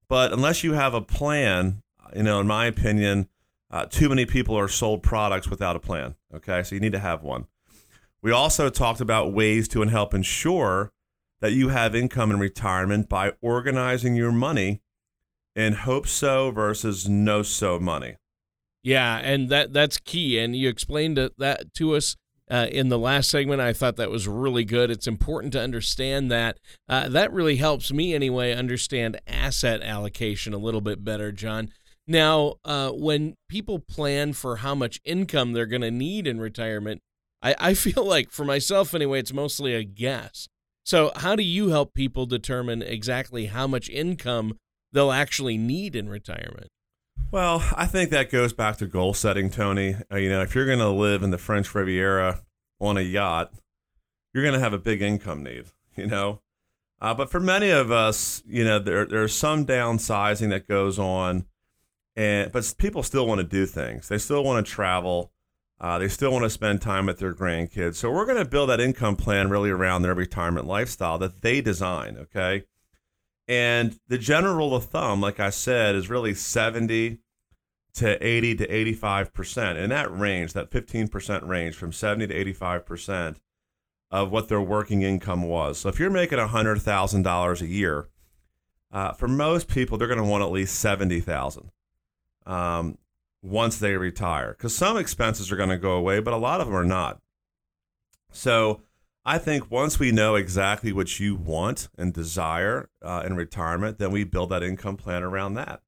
But 0.08 0.32
unless 0.32 0.64
you 0.64 0.74
have 0.74 0.94
a 0.94 1.02
plan, 1.02 1.82
you 2.16 2.24
know, 2.24 2.40
in 2.40 2.48
my 2.48 2.66
opinion, 2.66 3.28
uh, 3.70 3.86
too 3.86 4.08
many 4.08 4.26
people 4.26 4.58
are 4.58 4.68
sold 4.68 5.04
products 5.04 5.50
without 5.50 5.76
a 5.76 5.80
plan. 5.80 6.16
Okay, 6.34 6.64
so 6.64 6.76
you 6.76 6.82
need 6.82 6.92
to 6.94 7.00
have 7.00 7.24
one. 7.24 7.48
We 8.22 8.32
also 8.32 8.70
talked 8.70 9.02
about 9.02 9.34
ways 9.34 9.68
to 9.70 9.82
help 9.82 10.14
ensure 10.14 10.94
that 11.42 11.52
you 11.52 11.70
have 11.70 11.94
income 11.94 12.32
in 12.32 12.40
retirement 12.40 13.10
by 13.10 13.34
organizing 13.42 14.16
your 14.16 14.32
money 14.32 14.82
in 15.56 15.74
hope 15.74 16.08
so 16.08 16.52
versus 16.52 17.10
know 17.10 17.44
so 17.44 17.80
money. 17.80 18.16
Yeah, 18.84 19.18
and 19.18 19.50
that 19.50 19.74
that's 19.74 19.98
key. 19.98 20.38
And 20.40 20.56
you 20.56 20.70
explained 20.70 21.18
that 21.18 21.74
to 21.76 21.96
us 21.96 22.16
uh, 22.52 22.68
in 22.70 22.90
the 22.90 23.00
last 23.00 23.30
segment. 23.30 23.62
I 23.62 23.74
thought 23.74 23.96
that 23.96 24.12
was 24.12 24.28
really 24.28 24.66
good. 24.66 24.92
It's 24.92 25.08
important 25.08 25.54
to 25.54 25.62
understand 25.62 26.30
that. 26.32 26.58
Uh, 26.90 27.08
that 27.10 27.32
really 27.32 27.56
helps 27.56 27.94
me 27.94 28.14
anyway 28.14 28.54
understand 28.54 29.20
asset 29.26 29.82
allocation 29.82 30.54
a 30.54 30.58
little 30.58 30.82
bit 30.82 31.04
better, 31.04 31.32
John. 31.32 31.70
Now, 32.06 32.56
uh, 32.66 32.92
when 32.92 33.36
people 33.48 33.80
plan 33.80 34.34
for 34.34 34.58
how 34.58 34.76
much 34.76 35.00
income 35.06 35.54
they're 35.54 35.66
going 35.66 35.82
to 35.84 35.92
need 35.92 36.28
in 36.28 36.40
retirement, 36.40 37.02
I, 37.42 37.56
I 37.58 37.74
feel 37.74 38.06
like 38.06 38.32
for 38.32 38.44
myself 38.44 38.94
anyway, 38.94 39.20
it's 39.20 39.34
mostly 39.34 39.74
a 39.74 39.84
guess. 39.84 40.50
So, 40.86 41.14
how 41.16 41.38
do 41.38 41.44
you 41.44 41.70
help 41.70 41.94
people 41.94 42.26
determine 42.26 42.82
exactly 42.82 43.46
how 43.46 43.68
much 43.68 43.90
income 43.90 44.58
they'll 44.92 45.14
actually 45.14 45.58
need 45.58 45.96
in 45.96 46.10
retirement? 46.10 46.68
Well, 47.34 47.64
I 47.76 47.88
think 47.88 48.12
that 48.12 48.30
goes 48.30 48.54
back 48.54 48.78
to 48.78 48.86
goal 48.86 49.16
setting, 49.16 49.50
Tony. 49.50 49.96
Uh, 50.12 50.18
you 50.18 50.30
know, 50.30 50.44
if 50.44 50.54
you're 50.54 50.68
going 50.68 50.78
to 50.78 50.90
live 50.90 51.24
in 51.24 51.32
the 51.32 51.40
French 51.40 51.74
Riviera 51.74 52.44
on 52.80 52.96
a 52.96 53.02
yacht, 53.02 53.52
you're 54.32 54.44
going 54.44 54.54
to 54.54 54.60
have 54.60 54.74
a 54.74 54.78
big 54.78 55.02
income 55.02 55.42
need, 55.42 55.66
you 55.96 56.06
know. 56.06 56.42
Uh, 57.02 57.16
but 57.16 57.32
for 57.32 57.40
many 57.40 57.72
of 57.72 57.90
us, 57.90 58.44
you 58.46 58.64
know, 58.64 58.78
there 58.78 59.08
there's 59.08 59.34
some 59.34 59.66
downsizing 59.66 60.52
that 60.52 60.68
goes 60.68 61.00
on, 61.00 61.46
and 62.16 62.52
but 62.52 62.72
people 62.78 63.02
still 63.02 63.26
want 63.26 63.40
to 63.42 63.48
do 63.48 63.66
things. 63.66 64.10
They 64.10 64.20
still 64.20 64.44
want 64.44 64.64
to 64.64 64.72
travel. 64.72 65.32
Uh, 65.82 65.98
they 65.98 66.10
still 66.10 66.32
want 66.32 66.44
to 66.44 66.52
spend 66.52 66.84
time 66.84 67.08
with 67.08 67.18
their 67.18 67.34
grandkids. 67.34 67.96
So 67.96 68.12
we're 68.12 68.28
going 68.28 68.38
to 68.38 68.46
build 68.46 68.70
that 68.70 68.80
income 68.80 69.16
plan 69.16 69.50
really 69.50 69.72
around 69.72 70.04
their 70.04 70.14
retirement 70.14 70.68
lifestyle 70.68 71.18
that 71.18 71.42
they 71.42 71.62
design. 71.62 72.16
Okay. 72.16 72.66
And 73.48 74.00
the 74.08 74.20
general 74.20 74.56
rule 74.56 74.76
of 74.76 74.86
thumb, 74.86 75.20
like 75.20 75.40
I 75.40 75.50
said, 75.50 75.96
is 75.96 76.12
really 76.12 76.36
70 76.36 77.18
to 77.96 78.26
80 78.26 78.56
to 78.56 78.68
85%. 78.68 79.78
In 79.78 79.90
that 79.90 80.18
range, 80.18 80.54
that 80.54 80.72
15% 80.72 81.48
range 81.48 81.76
from 81.76 81.92
70 81.92 82.28
to 82.28 82.54
85% 82.54 83.38
of 84.12 84.32
what 84.32 84.48
their 84.48 84.62
working 84.62 85.02
income 85.02 85.44
was. 85.44 85.80
So 85.80 85.90
if 85.90 86.00
you're 86.00 86.10
making 86.10 86.40
$100,000 86.40 87.62
a 87.62 87.68
year, 87.68 88.10
uh, 88.92 89.14
for 89.14 89.28
most 89.28 89.68
people, 89.68 89.98
they're 89.98 90.08
going 90.08 90.20
to 90.20 90.24
want 90.24 90.44
at 90.44 90.52
least 90.52 90.80
70,000. 90.80 91.72
Um, 92.46 92.98
once 93.44 93.78
they 93.78 93.98
retire 93.98 94.54
because 94.54 94.76
some 94.76 94.98
expenses 94.98 95.52
are 95.52 95.58
going 95.58 95.70
to 95.70 95.78
go 95.78 95.92
away, 95.92 96.20
but 96.20 96.34
a 96.34 96.38
lot 96.38 96.62
of 96.62 96.68
them 96.68 96.76
are 96.76 96.86
not. 96.86 97.20
So 98.32 98.82
I 99.26 99.38
think 99.38 99.70
once 99.70 100.00
we 100.00 100.12
know 100.12 100.36
exactly 100.36 100.92
what 100.94 101.20
you 101.20 101.36
want 101.36 101.90
and 101.98 102.14
desire 102.14 102.90
uh, 103.02 103.24
in 103.26 103.36
retirement, 103.36 104.00
then 104.00 104.12
we 104.12 104.24
build 104.24 104.50
that 104.50 104.64
income 104.64 104.98
plan 104.98 105.24
around 105.24 105.54
that. 105.56 105.82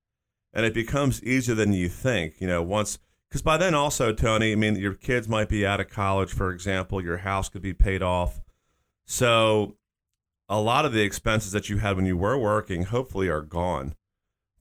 And 0.56 0.66
it 0.66 0.74
becomes 0.74 1.22
easier 1.22 1.54
than 1.54 1.74
you 1.74 1.90
think, 1.90 2.40
you 2.40 2.48
know, 2.48 2.64
once, 2.64 2.98
because 3.30 3.42
by 3.42 3.58
then 3.58 3.76
also, 3.76 4.14
Tony, 4.14 4.54
I 4.54 4.56
mean, 4.56 4.78
your 4.78 4.94
kids 4.94 5.28
might 5.28 5.50
be 5.50 5.66
out 5.66 5.82
of 5.82 5.90
college, 5.90 6.32
for 6.32 6.52
example, 6.52 7.04
your 7.04 7.18
house 7.18 7.50
could 7.50 7.62
be 7.62 7.74
paid 7.74 8.02
off. 8.02 8.40
So 9.06 9.76
a 10.48 10.62
lot 10.62 10.86
of 10.86 10.94
the 10.94 11.02
expenses 11.02 11.52
that 11.52 11.70
you 11.70 11.78
had 11.78 11.98
when 11.98 12.06
you 12.06 12.16
were 12.16 12.38
working 12.38 12.84
hopefully 12.84 13.28
are 13.28 13.42
gone. 13.42 13.96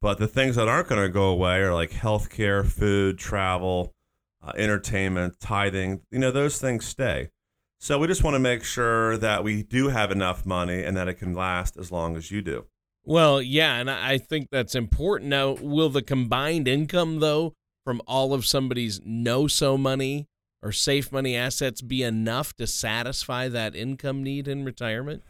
But 0.00 0.18
the 0.18 0.26
things 0.26 0.56
that 0.56 0.68
aren't 0.68 0.88
going 0.88 1.00
to 1.00 1.08
go 1.08 1.28
away 1.28 1.60
are 1.60 1.72
like 1.72 1.92
healthcare, 1.92 2.66
food, 2.66 3.16
travel, 3.16 3.94
uh, 4.42 4.52
entertainment, 4.56 5.40
tithing. 5.40 6.02
You 6.10 6.18
know, 6.18 6.30
those 6.30 6.60
things 6.60 6.84
stay. 6.86 7.30
So 7.78 7.98
we 7.98 8.06
just 8.06 8.24
want 8.24 8.34
to 8.34 8.40
make 8.40 8.64
sure 8.64 9.16
that 9.18 9.44
we 9.44 9.62
do 9.62 9.88
have 9.88 10.10
enough 10.10 10.44
money 10.44 10.82
and 10.82 10.96
that 10.96 11.08
it 11.08 11.14
can 11.14 11.34
last 11.34 11.76
as 11.76 11.92
long 11.92 12.16
as 12.16 12.30
you 12.30 12.42
do. 12.42 12.66
Well, 13.04 13.42
yeah, 13.42 13.76
and 13.76 13.90
I 13.90 14.18
think 14.18 14.48
that's 14.50 14.74
important. 14.74 15.28
Now, 15.28 15.52
will 15.60 15.90
the 15.90 16.02
combined 16.02 16.66
income, 16.66 17.20
though, 17.20 17.52
from 17.84 18.00
all 18.06 18.32
of 18.32 18.46
somebody's 18.46 19.00
know 19.04 19.46
so 19.46 19.76
money 19.76 20.26
or 20.62 20.72
safe 20.72 21.12
money 21.12 21.36
assets 21.36 21.82
be 21.82 22.02
enough 22.02 22.54
to 22.56 22.66
satisfy 22.66 23.48
that 23.48 23.76
income 23.76 24.22
need 24.22 24.48
in 24.48 24.64
retirement? 24.64 25.22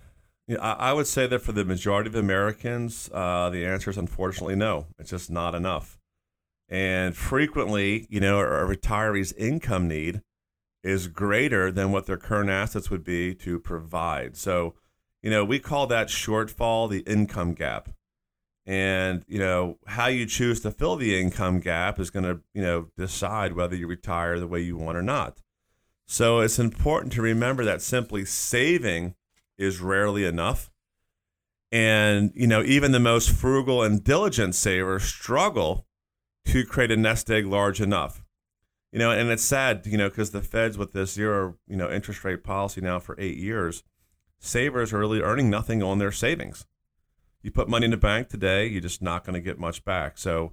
Yeah, 0.47 0.59
I, 0.59 0.93
would 0.93 1.07
say 1.07 1.27
that 1.27 1.41
for 1.41 1.53
the 1.53 1.65
majority 1.65 2.09
of 2.09 2.15
Americans, 2.15 3.11
uh, 3.13 3.51
the 3.51 3.65
answer 3.65 3.91
is 3.91 3.97
unfortunately 3.97 4.57
no. 4.57 4.87
It's 4.99 5.11
just 5.11 5.31
not 5.31 5.55
enough. 5.55 5.99
And 6.69 7.17
frequently, 7.17 8.07
you 8.11 8.21
know, 8.21 8.41
a 8.41 8.45
retiree's 8.45 9.33
income 9.33 9.89
need 9.89 10.21
is 10.83 11.09
greater 11.09 11.73
than 11.73 11.93
what 11.93 12.07
their 12.07 12.19
current 12.19 12.51
assets 12.51 12.91
would 12.91 13.03
be 13.03 13.35
to 13.37 13.59
provide. 13.59 14.37
So, 14.37 14.75
you 15.25 15.31
know, 15.31 15.43
we 15.43 15.59
call 15.59 15.87
that 15.87 16.09
shortfall 16.09 16.89
the 16.89 17.01
income 17.01 17.55
gap. 17.55 17.89
And, 18.67 19.25
you 19.27 19.39
know, 19.39 19.79
how 19.87 20.07
you 20.07 20.27
choose 20.27 20.61
to 20.61 20.71
fill 20.71 20.97
the 20.97 21.19
income 21.19 21.61
gap 21.61 21.99
is 21.99 22.11
going 22.11 22.27
to, 22.27 22.41
you 22.53 22.61
know, 22.61 22.89
decide 22.99 23.55
whether 23.55 23.75
you 23.75 23.87
retire 23.87 24.39
the 24.39 24.47
way 24.47 24.61
you 24.61 24.77
want 24.77 24.99
or 24.99 25.03
not. 25.03 25.41
So 26.07 26.41
it's 26.41 26.59
important 26.59 27.15
to 27.15 27.23
remember 27.23 27.65
that 27.65 27.81
simply 27.81 28.27
saving 28.27 29.15
is 29.57 29.81
rarely 29.81 30.27
enough. 30.27 30.71
And, 31.73 32.31
you 32.35 32.47
know, 32.47 32.63
even 32.63 32.93
the 32.93 33.01
most 33.01 33.31
frugal 33.31 33.83
and 33.83 34.05
diligent 34.05 34.55
savers 34.55 35.05
struggle 35.05 35.87
to 36.45 36.67
create 36.67 36.91
a 36.91 36.99
nest 36.99 37.31
egg 37.31 37.47
large 37.47 37.81
enough. 37.81 38.23
You 38.93 38.99
know, 38.99 39.11
and 39.11 39.31
it's 39.31 39.43
sad, 39.43 39.87
you 39.87 39.97
know, 39.97 40.11
because 40.11 40.33
the 40.33 40.43
feds 40.43 40.77
with 40.77 40.93
this 40.93 41.15
zero, 41.15 41.57
you 41.67 41.77
know, 41.77 41.91
interest 41.91 42.25
rate 42.25 42.45
policy 42.45 42.83
now 42.83 42.99
for 42.99 43.17
eight 43.19 43.39
years, 43.39 43.83
savers 44.45 44.93
are 44.93 44.99
really 44.99 45.21
earning 45.21 45.51
nothing 45.51 45.83
on 45.83 45.99
their 45.99 46.13
savings. 46.13 46.67
You 47.43 47.51
put 47.51 47.69
money 47.69 47.87
in 47.87 47.91
the 47.91 47.97
bank 47.97 48.29
today, 48.29 48.67
you're 48.67 48.81
just 48.81 49.03
not 49.03 49.25
going 49.25 49.35
to 49.35 49.41
get 49.41 49.59
much 49.59 49.85
back. 49.85 50.19
So 50.19 50.53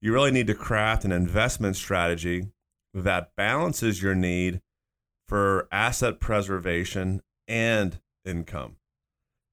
you 0.00 0.12
really 0.12 0.30
need 0.30 0.46
to 0.48 0.54
craft 0.54 1.04
an 1.04 1.12
investment 1.12 1.76
strategy 1.76 2.48
that 2.92 3.36
balances 3.36 4.02
your 4.02 4.14
need 4.14 4.60
for 5.26 5.68
asset 5.70 6.20
preservation 6.20 7.22
and 7.46 8.00
income. 8.24 8.76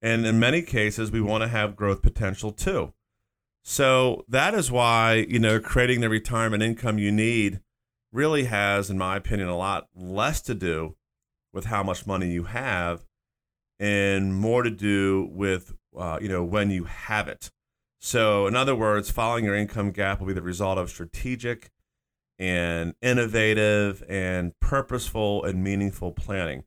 And 0.02 0.26
in 0.26 0.40
many 0.40 0.62
cases, 0.62 1.12
we 1.12 1.22
want 1.22 1.44
to 1.44 1.48
have 1.48 1.76
growth 1.76 2.02
potential 2.02 2.52
too. 2.52 2.94
So 3.64 4.26
that 4.28 4.56
is 4.56 4.72
why, 4.72 5.26
you 5.30 5.40
know, 5.40 5.60
creating 5.60 6.02
the 6.02 6.10
retirement 6.10 6.64
income 6.64 6.98
you 6.98 7.12
need 7.12 7.60
really 8.12 8.46
has, 8.46 8.90
in 8.90 8.98
my 8.98 9.18
opinion, 9.18 9.50
a 9.50 9.58
lot 9.58 9.90
less 9.96 10.42
to 10.42 10.56
do 10.56 10.96
with 11.54 11.66
how 11.66 11.84
much 11.84 12.08
money 12.08 12.32
you 12.32 12.46
have 12.46 13.06
and 13.80 14.36
more 14.36 14.64
to 14.64 14.70
do 14.70 15.30
with, 15.32 15.74
uh, 15.98 16.20
you 16.22 16.28
know, 16.28 16.44
when 16.44 16.70
you 16.70 16.84
have 16.84 17.28
it. 17.28 17.50
So, 18.00 18.48
in 18.48 18.56
other 18.56 18.76
words, 18.76 19.10
following 19.10 19.46
your 19.46 19.56
income 19.56 19.92
gap 19.92 20.20
will 20.20 20.28
be 20.28 20.34
the 20.34 20.42
result 20.42 20.78
of 20.78 20.90
strategic 20.90 21.72
and 22.38 22.94
innovative 23.02 24.04
and 24.08 24.58
purposeful 24.60 25.44
and 25.44 25.64
meaningful 25.64 26.12
planning. 26.12 26.64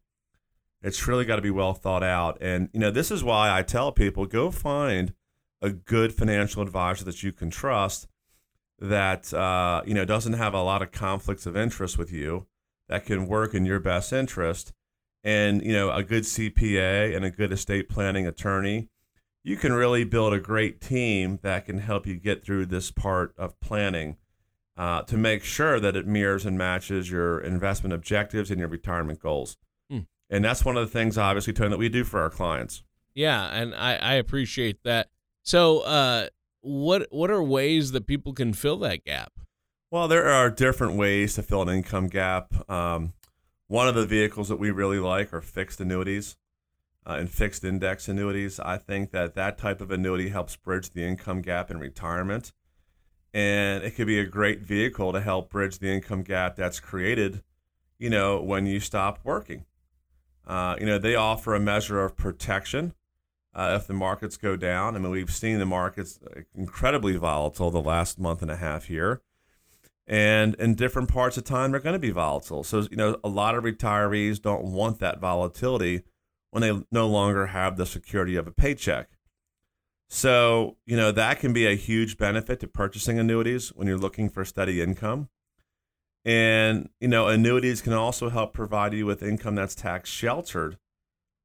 It's 0.83 1.07
really 1.07 1.25
got 1.25 1.37
to 1.37 1.42
be 1.42 1.50
well 1.50 1.75
thought 1.75 2.02
out. 2.02 2.37
And, 2.40 2.69
you 2.73 2.81
know, 2.81 2.90
this 2.90 3.11
is 3.11 3.23
why 3.23 3.57
I 3.57 3.62
tell 3.62 3.92
people 3.92 4.26
go 4.26 4.50
find 4.50 5.14
a 5.62 5.71
good 5.71 6.12
financial 6.12 6.61
advisor 6.61 7.04
that 7.04 7.23
you 7.23 7.33
can 7.33 7.50
trust 7.50 8.09
that, 8.78 9.33
uh, 9.33 9.83
you 9.87 9.95
know, 9.95 10.04
doesn't 10.04 10.33
have 10.33 10.54
a 10.54 10.62
lot 10.62 10.83
of 10.83 10.90
conflicts 10.90 11.47
of 11.47 11.57
interest 11.57 11.97
with 11.97 12.12
you, 12.12 12.47
that 12.88 13.07
can 13.07 13.26
work 13.26 13.54
in 13.54 13.64
your 13.64 13.81
best 13.81 14.12
interest. 14.12 14.73
And, 15.25 15.62
you 15.62 15.73
know, 15.73 15.91
a 15.91 16.02
good 16.02 16.25
CPA 16.25 17.14
and 17.14 17.25
a 17.25 17.31
good 17.31 17.52
estate 17.52 17.88
planning 17.88 18.26
attorney, 18.26 18.88
you 19.45 19.57
can 19.57 19.73
really 19.73 20.05
build 20.05 20.33
a 20.33 20.41
great 20.41 20.81
team 20.81 21.38
that 21.43 21.67
can 21.67 21.79
help 21.79 22.07
you 22.07 22.17
get 22.17 22.45
through 22.45 22.67
this 22.67 22.91
part 22.91 23.35
of 23.38 23.59
planning 23.61 24.17
uh, 24.76 25.02
to 25.02 25.17
make 25.17 25.45
sure 25.45 25.79
that 25.79 25.95
it 25.95 26.07
mirrors 26.07 26.45
and 26.45 26.59
matches 26.59 27.11
your 27.11 27.38
investment 27.38 27.93
objectives 27.93 28.50
and 28.50 28.59
your 28.59 28.69
retirement 28.69 29.21
goals. 29.21 29.57
And 30.33 30.43
that's 30.43 30.64
one 30.64 30.79
of 30.79 30.91
the 30.91 30.91
things, 30.91 31.19
obviously, 31.19 31.52
Tony, 31.52 31.71
that 31.71 31.79
we 31.79 31.91
do 31.91 32.05
for 32.05 32.19
our 32.19 32.31
clients. 32.31 32.83
Yeah, 33.14 33.49
and 33.52 33.75
I, 33.75 33.97
I 33.97 34.14
appreciate 34.14 34.83
that. 34.83 35.11
So, 35.43 35.81
uh, 35.81 36.29
what 36.62 37.09
what 37.11 37.31
are 37.31 37.43
ways 37.43 37.93
that 37.93 38.07
people 38.07 38.33
can 38.33 38.55
fill 38.55 38.79
that 38.79 39.05
gap? 39.05 39.33
Well, 39.91 40.09
there 40.09 40.26
are 40.26 40.49
different 40.49 40.95
ways 40.95 41.35
to 41.35 41.43
fill 41.43 41.62
an 41.62 41.69
income 41.69 42.07
gap. 42.07 42.71
Um, 42.71 43.12
One 43.73 43.88
of 43.88 43.95
the 43.95 44.05
vehicles 44.05 44.50
that 44.50 44.59
we 44.59 44.71
really 44.71 44.99
like 44.99 45.33
are 45.33 45.41
fixed 45.41 45.81
annuities 45.81 46.37
uh, 47.07 47.17
and 47.19 47.31
fixed 47.31 47.64
index 47.64 48.07
annuities. 48.07 48.61
I 48.61 48.76
think 48.76 49.12
that 49.12 49.35
that 49.37 49.57
type 49.57 49.81
of 49.81 49.91
annuity 49.91 50.29
helps 50.29 50.57
bridge 50.57 50.91
the 50.91 51.02
income 51.02 51.41
gap 51.41 51.71
in 51.71 51.79
retirement. 51.79 52.52
And 53.33 53.83
it 53.83 53.93
could 53.93 54.07
be 54.07 54.19
a 54.19 54.26
great 54.26 54.61
vehicle 54.61 55.14
to 55.14 55.23
help 55.23 55.49
bridge 55.49 55.79
the 55.79 55.91
income 55.91 56.23
gap 56.23 56.55
that's 56.55 56.81
created, 56.81 57.43
you 57.99 58.11
know, 58.11 58.43
when 58.43 58.67
you 58.67 58.79
stop 58.79 59.21
working. 59.25 59.64
Uh, 60.47 60.76
you 60.79 60.85
know, 60.85 60.99
they 60.99 61.14
offer 61.14 61.55
a 61.55 61.59
measure 61.59 62.05
of 62.05 62.14
protection 62.14 62.93
uh, 63.55 63.79
if 63.81 63.87
the 63.87 63.95
markets 63.95 64.37
go 64.37 64.55
down. 64.55 64.97
I 64.97 64.99
mean, 64.99 65.12
we've 65.12 65.33
seen 65.33 65.59
the 65.59 65.64
markets 65.64 66.21
incredibly 66.55 67.17
volatile 67.17 67.71
the 67.71 67.81
last 67.81 68.19
month 68.19 68.43
and 68.43 68.50
a 68.50 68.57
half 68.57 68.85
here. 68.85 69.23
And 70.12 70.57
in 70.57 70.75
different 70.75 71.09
parts 71.09 71.38
of 71.38 71.45
time, 71.45 71.71
they're 71.71 71.81
going 71.81 71.95
to 71.95 71.99
be 71.99 72.11
volatile. 72.11 72.64
So, 72.64 72.87
you 72.90 72.99
know, 72.99 73.16
a 73.25 73.31
lot 73.31 73.54
of 73.54 73.64
retirees 73.64 74.42
don't 74.42 74.64
want 74.64 74.99
that 74.99 75.19
volatility 75.19 76.02
when 76.50 76.61
they 76.61 76.85
no 76.92 77.09
longer 77.09 77.47
have 77.47 77.78
the 77.78 77.87
security 77.87 78.37
of 78.37 78.47
a 78.47 78.50
paycheck. 78.50 79.09
So, 80.11 80.76
you 80.85 80.99
know, 80.99 81.12
that 81.12 81.40
can 81.40 81.54
be 81.54 81.66
a 81.66 81.75
huge 81.75 82.19
benefit 82.19 82.61
to 82.61 82.69
purchasing 82.69 83.19
annuities 83.19 83.71
when 83.71 83.88
you're 83.88 83.97
looking 83.97 84.28
for 84.28 84.45
steady 84.45 84.83
income. 84.83 85.31
And, 86.26 86.90
you 87.00 87.09
know, 87.09 87.28
annuities 87.28 87.81
can 87.81 87.95
also 87.95 88.28
help 88.28 88.52
provide 88.52 88.92
you 88.92 89.07
with 89.07 89.23
income 89.23 89.54
that's 89.54 89.75
tax 89.75 90.11
sheltered 90.11 90.76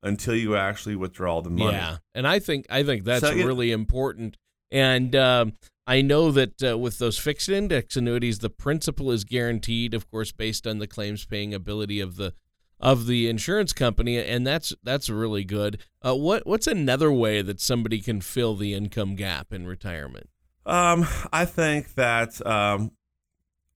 until 0.03 0.35
you 0.35 0.57
actually 0.57 0.97
withdraw 0.97 1.41
the 1.41 1.49
money. 1.49 1.77
Yeah. 1.77 1.99
And 2.13 2.27
I 2.27 2.39
think 2.39 2.65
I 2.69 2.83
think 2.83 3.05
that's 3.05 3.21
so, 3.21 3.33
really 3.33 3.71
important. 3.71 4.35
And 4.71 5.15
um, 5.15 5.53
I 5.87 6.01
know 6.01 6.31
that 6.31 6.61
uh, 6.61 6.77
with 6.77 6.99
those 6.99 7.17
fixed 7.17 7.47
index 7.47 7.95
annuities, 7.95 8.39
the 8.39 8.49
principal 8.49 9.09
is 9.09 9.23
guaranteed, 9.23 9.93
of 9.93 10.11
course, 10.11 10.33
based 10.33 10.67
on 10.67 10.79
the 10.79 10.87
claims 10.87 11.25
paying 11.25 11.53
ability 11.53 12.01
of 12.01 12.17
the 12.17 12.33
of 12.79 13.07
the 13.07 13.27
insurance 13.27 13.73
company, 13.73 14.19
and 14.19 14.45
that's 14.45 14.73
that's 14.83 15.09
really 15.09 15.45
good. 15.45 15.81
Uh, 16.05 16.13
what 16.13 16.45
what's 16.45 16.67
another 16.67 17.11
way 17.11 17.41
that 17.41 17.61
somebody 17.61 18.01
can 18.01 18.19
fill 18.19 18.55
the 18.55 18.73
income 18.73 19.15
gap 19.15 19.53
in 19.53 19.65
retirement? 19.65 20.29
Um, 20.65 21.07
I 21.31 21.45
think 21.45 21.95
that 21.95 22.45
um, 22.45 22.91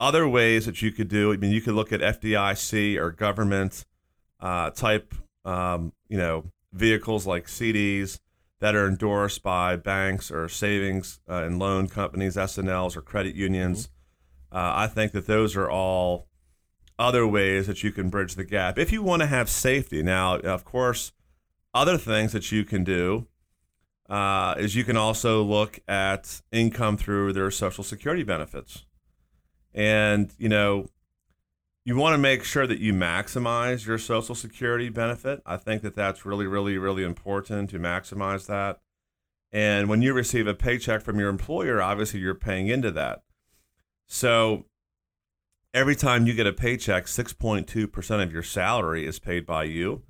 other 0.02 0.28
ways 0.28 0.66
that 0.66 0.82
you 0.82 0.92
could 0.92 1.08
do. 1.08 1.32
I 1.32 1.38
mean, 1.38 1.52
you 1.52 1.62
could 1.62 1.76
look 1.76 1.94
at 1.94 2.02
FDIC 2.02 2.98
or 2.98 3.12
government 3.12 3.86
uh, 4.42 4.72
type, 4.72 5.16
um, 5.46 5.94
you 6.10 6.18
know, 6.18 6.52
vehicles 6.74 7.26
like 7.26 7.48
CDs 7.48 8.20
that 8.62 8.76
are 8.76 8.88
endorsed 8.88 9.42
by 9.42 9.76
banks 9.76 10.32
or 10.32 10.48
savings 10.48 11.20
uh, 11.28 11.44
and 11.44 11.60
loan 11.60 11.88
companies, 11.88 12.38
S&Ls 12.38 12.96
or 12.96 13.02
credit 13.02 13.36
unions. 13.36 13.88
Mm-hmm. 13.88 14.58
Uh, 14.58 14.74
I 14.76 14.88
think 14.88 15.12
that 15.14 15.28
those 15.28 15.56
are 15.58 15.70
all 15.70 16.28
other 17.00 17.26
ways 17.26 17.66
that 17.66 17.84
you 17.84 17.92
can 17.92 18.10
bridge 18.10 18.36
the 18.36 18.44
gap 18.44 18.78
if 18.78 18.92
you 18.92 19.02
want 19.02 19.24
to 19.24 19.26
have 19.26 19.50
safety. 19.50 20.04
Now, 20.04 20.38
of 20.38 20.64
course, 20.64 21.12
other 21.74 21.98
things 21.98 22.34
that 22.34 22.52
you 22.52 22.64
can 22.64 22.84
do 22.84 23.28
uh, 24.08 24.54
is 24.58 24.76
you 24.76 24.84
can 24.84 24.98
also 24.98 25.42
look 25.42 25.80
at 25.88 26.42
income 26.52 26.98
through 26.98 27.34
their 27.34 27.50
Social 27.50 27.84
Security 27.84 28.24
benefits. 28.24 28.86
And, 29.74 30.34
you 30.38 30.50
know, 30.50 30.90
you 31.84 31.96
want 31.96 32.14
to 32.14 32.20
make 32.20 32.44
sure 32.44 32.68
that 32.68 32.80
you 32.80 32.94
maximize 32.94 33.88
your 33.88 33.98
Social 33.98 34.36
Security 34.36 34.90
benefit. 34.90 35.42
I 35.46 35.58
think 35.58 35.82
that 35.82 35.96
that's 35.96 36.26
really, 36.26 36.46
really, 36.46 36.78
really 36.78 37.04
important 37.04 37.72
to 37.72 37.80
maximize 37.80 38.46
that. 38.48 38.80
And 39.52 39.90
when 39.90 40.02
you 40.02 40.14
receive 40.14 40.48
a 40.48 40.54
paycheck 40.54 41.02
from 41.02 41.20
your 41.20 41.30
employer, 41.30 41.82
obviously 41.82 42.20
you're 42.20 42.36
paying 42.36 42.68
into 42.68 42.92
that. 42.92 43.24
So 44.08 44.66
every 45.74 45.96
time 45.96 46.28
you 46.28 46.34
get 46.34 46.48
a 46.48 46.54
paycheck, 46.54 47.06
6.2% 47.06 48.24
of 48.24 48.32
your 48.32 48.44
salary 48.44 49.06
is 49.06 49.20
paid 49.20 49.46
by 49.46 49.64
you, 49.64 50.04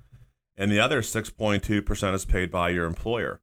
and 0.56 0.70
the 0.70 0.78
other 0.78 1.00
6.2% 1.00 2.14
is 2.14 2.24
paid 2.24 2.50
by 2.50 2.68
your 2.68 2.84
employer. 2.84 3.40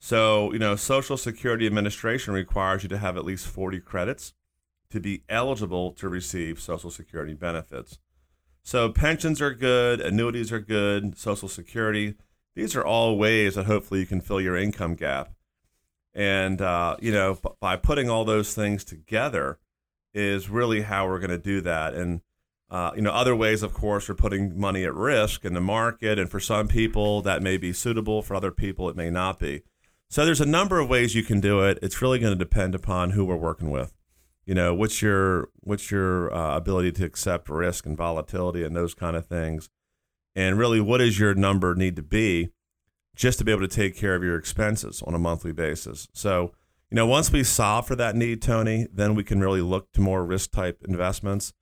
So, 0.00 0.52
you 0.52 0.58
know, 0.58 0.76
Social 0.76 1.16
Security 1.16 1.66
Administration 1.66 2.32
requires 2.32 2.82
you 2.82 2.88
to 2.88 2.98
have 2.98 3.16
at 3.16 3.24
least 3.24 3.46
40 3.46 3.80
credits 3.80 4.32
to 4.90 5.00
be 5.00 5.22
eligible 5.28 5.92
to 5.92 6.08
receive 6.08 6.60
Social 6.60 6.90
Security 6.90 7.34
benefits. 7.34 7.98
So, 8.62 8.90
pensions 8.90 9.40
are 9.40 9.54
good, 9.54 10.00
annuities 10.00 10.52
are 10.52 10.60
good, 10.60 11.16
Social 11.16 11.48
Security. 11.48 12.14
These 12.54 12.76
are 12.76 12.84
all 12.84 13.16
ways 13.16 13.54
that 13.54 13.66
hopefully 13.66 14.00
you 14.00 14.06
can 14.06 14.20
fill 14.20 14.40
your 14.40 14.56
income 14.56 14.94
gap. 14.94 15.32
And, 16.14 16.60
uh, 16.60 16.96
you 17.00 17.12
know, 17.12 17.38
by 17.60 17.76
putting 17.76 18.10
all 18.10 18.24
those 18.24 18.54
things 18.54 18.84
together, 18.84 19.58
is 20.14 20.48
really 20.48 20.82
how 20.82 21.06
we're 21.06 21.20
going 21.20 21.30
to 21.30 21.38
do 21.38 21.60
that. 21.60 21.94
And 21.94 22.20
uh, 22.70 22.92
you 22.94 23.00
know, 23.00 23.12
other 23.12 23.34
ways, 23.34 23.62
of 23.62 23.72
course, 23.72 24.10
are 24.10 24.14
putting 24.14 24.58
money 24.58 24.84
at 24.84 24.94
risk 24.94 25.44
in 25.44 25.54
the 25.54 25.60
market, 25.60 26.18
and 26.18 26.30
for 26.30 26.38
some 26.38 26.68
people 26.68 27.22
that 27.22 27.42
may 27.42 27.56
be 27.56 27.72
suitable. 27.72 28.20
For 28.20 28.34
other 28.34 28.50
people, 28.50 28.90
it 28.90 28.96
may 28.96 29.10
not 29.10 29.38
be. 29.38 29.62
So 30.10 30.24
there's 30.24 30.40
a 30.40 30.46
number 30.46 30.78
of 30.78 30.88
ways 30.88 31.14
you 31.14 31.22
can 31.22 31.40
do 31.40 31.60
it. 31.60 31.78
It's 31.82 32.02
really 32.02 32.18
going 32.18 32.32
to 32.32 32.38
depend 32.38 32.74
upon 32.74 33.10
who 33.10 33.24
we're 33.24 33.36
working 33.36 33.70
with. 33.70 33.94
You 34.48 34.54
know, 34.54 34.74
what's 34.74 35.02
your 35.02 35.50
what's 35.60 35.90
your 35.90 36.34
uh, 36.34 36.56
ability 36.56 36.92
to 36.92 37.04
accept 37.04 37.50
risk 37.50 37.84
and 37.84 37.94
volatility 37.94 38.64
and 38.64 38.74
those 38.74 38.94
kind 38.94 39.14
of 39.14 39.26
things, 39.26 39.68
and 40.34 40.56
really, 40.56 40.80
what 40.80 40.98
does 40.98 41.18
your 41.18 41.34
number 41.34 41.74
need 41.74 41.96
to 41.96 42.02
be 42.02 42.48
just 43.14 43.38
to 43.40 43.44
be 43.44 43.52
able 43.52 43.60
to 43.60 43.68
take 43.68 43.94
care 43.94 44.14
of 44.14 44.22
your 44.22 44.36
expenses 44.36 45.02
on 45.06 45.12
a 45.12 45.18
monthly 45.18 45.52
basis? 45.52 46.08
So 46.14 46.52
you 46.90 46.94
know, 46.94 47.06
once 47.06 47.30
we 47.30 47.44
solve 47.44 47.86
for 47.86 47.96
that 47.96 48.16
need, 48.16 48.40
Tony, 48.40 48.86
then 48.90 49.14
we 49.14 49.22
can 49.22 49.38
really 49.38 49.60
look 49.60 49.92
to 49.92 50.00
more 50.00 50.24
risk 50.24 50.50
type 50.52 50.82
investments 50.88 51.52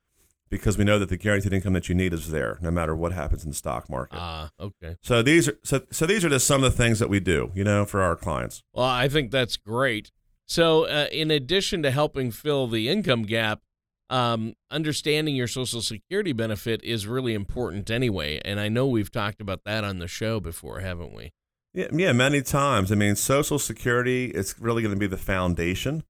because 0.49 0.79
we 0.79 0.85
know 0.85 1.01
that 1.01 1.09
the 1.09 1.17
guaranteed 1.17 1.53
income 1.53 1.73
that 1.73 1.89
you 1.89 1.95
need 1.97 2.13
is 2.13 2.31
there 2.31 2.57
no 2.63 2.71
matter 2.71 2.95
what 2.95 3.11
happens 3.11 3.43
in 3.43 3.51
the 3.51 3.57
stock 3.57 3.91
market. 3.91 4.17
Ah, 4.17 4.51
uh, 4.61 4.67
okay. 4.67 4.97
So 5.03 5.23
these 5.23 5.49
are 5.49 5.59
so 5.65 5.81
so 5.91 6.07
these 6.07 6.25
are 6.25 6.29
just 6.29 6.47
some 6.47 6.63
of 6.63 6.71
the 6.71 6.77
things 6.77 7.01
that 7.01 7.09
we 7.09 7.19
do, 7.19 7.51
you 7.53 7.65
know, 7.65 7.85
for 7.85 8.01
our 8.01 8.15
clients. 8.15 8.63
Well, 8.73 8.85
I 8.85 9.09
think 9.09 9.33
that's 9.33 9.57
great. 9.57 10.13
So, 10.47 10.85
uh, 10.85 11.07
in 11.11 11.31
addition 11.31 11.83
to 11.83 11.91
helping 11.91 12.31
fill 12.31 12.69
the 12.69 12.89
income 12.89 13.25
gap, 13.25 13.63
um, 14.09 14.55
understanding 14.71 15.35
your 15.35 15.49
Social 15.49 15.83
Security 15.83 16.33
benefit 16.33 16.83
is 16.85 17.07
really 17.07 17.35
important 17.35 17.91
anyway. 17.91 18.41
And 18.45 18.61
I 18.61 18.69
know 18.69 18.87
we've 18.87 19.11
talked 19.11 19.41
about 19.41 19.65
that 19.65 19.83
on 19.83 19.99
the 19.99 20.07
show 20.07 20.39
before, 20.39 20.81
haven't 20.81 21.13
we? 21.13 21.33
Yeah, 21.75 21.89
yeah, 21.93 22.13
many 22.13 22.43
times. 22.43 22.93
I 22.93 22.95
mean, 22.95 23.17
Social 23.17 23.59
Security 23.59 24.27
is 24.27 24.59
really 24.59 24.83
going 24.83 24.95
to 24.95 24.99
be 24.99 25.09
the 25.09 25.17
foundation 25.17 26.05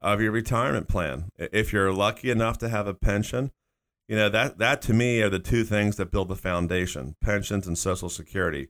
of 0.00 0.20
your 0.20 0.32
retirement 0.32 0.88
plan. 0.88 1.28
If 1.36 1.72
you're 1.72 1.92
lucky 1.92 2.30
enough 2.30 2.58
to 2.58 2.68
have 2.68 2.86
a 2.86 2.94
pension, 2.94 3.52
you 4.08 4.16
know 4.16 4.28
that 4.28 4.58
that 4.58 4.82
to 4.82 4.92
me 4.92 5.22
are 5.22 5.30
the 5.30 5.38
two 5.38 5.64
things 5.64 5.96
that 5.96 6.10
build 6.10 6.28
the 6.28 6.36
foundation: 6.36 7.14
pensions 7.22 7.68
and 7.68 7.78
Social 7.78 8.08
Security. 8.08 8.68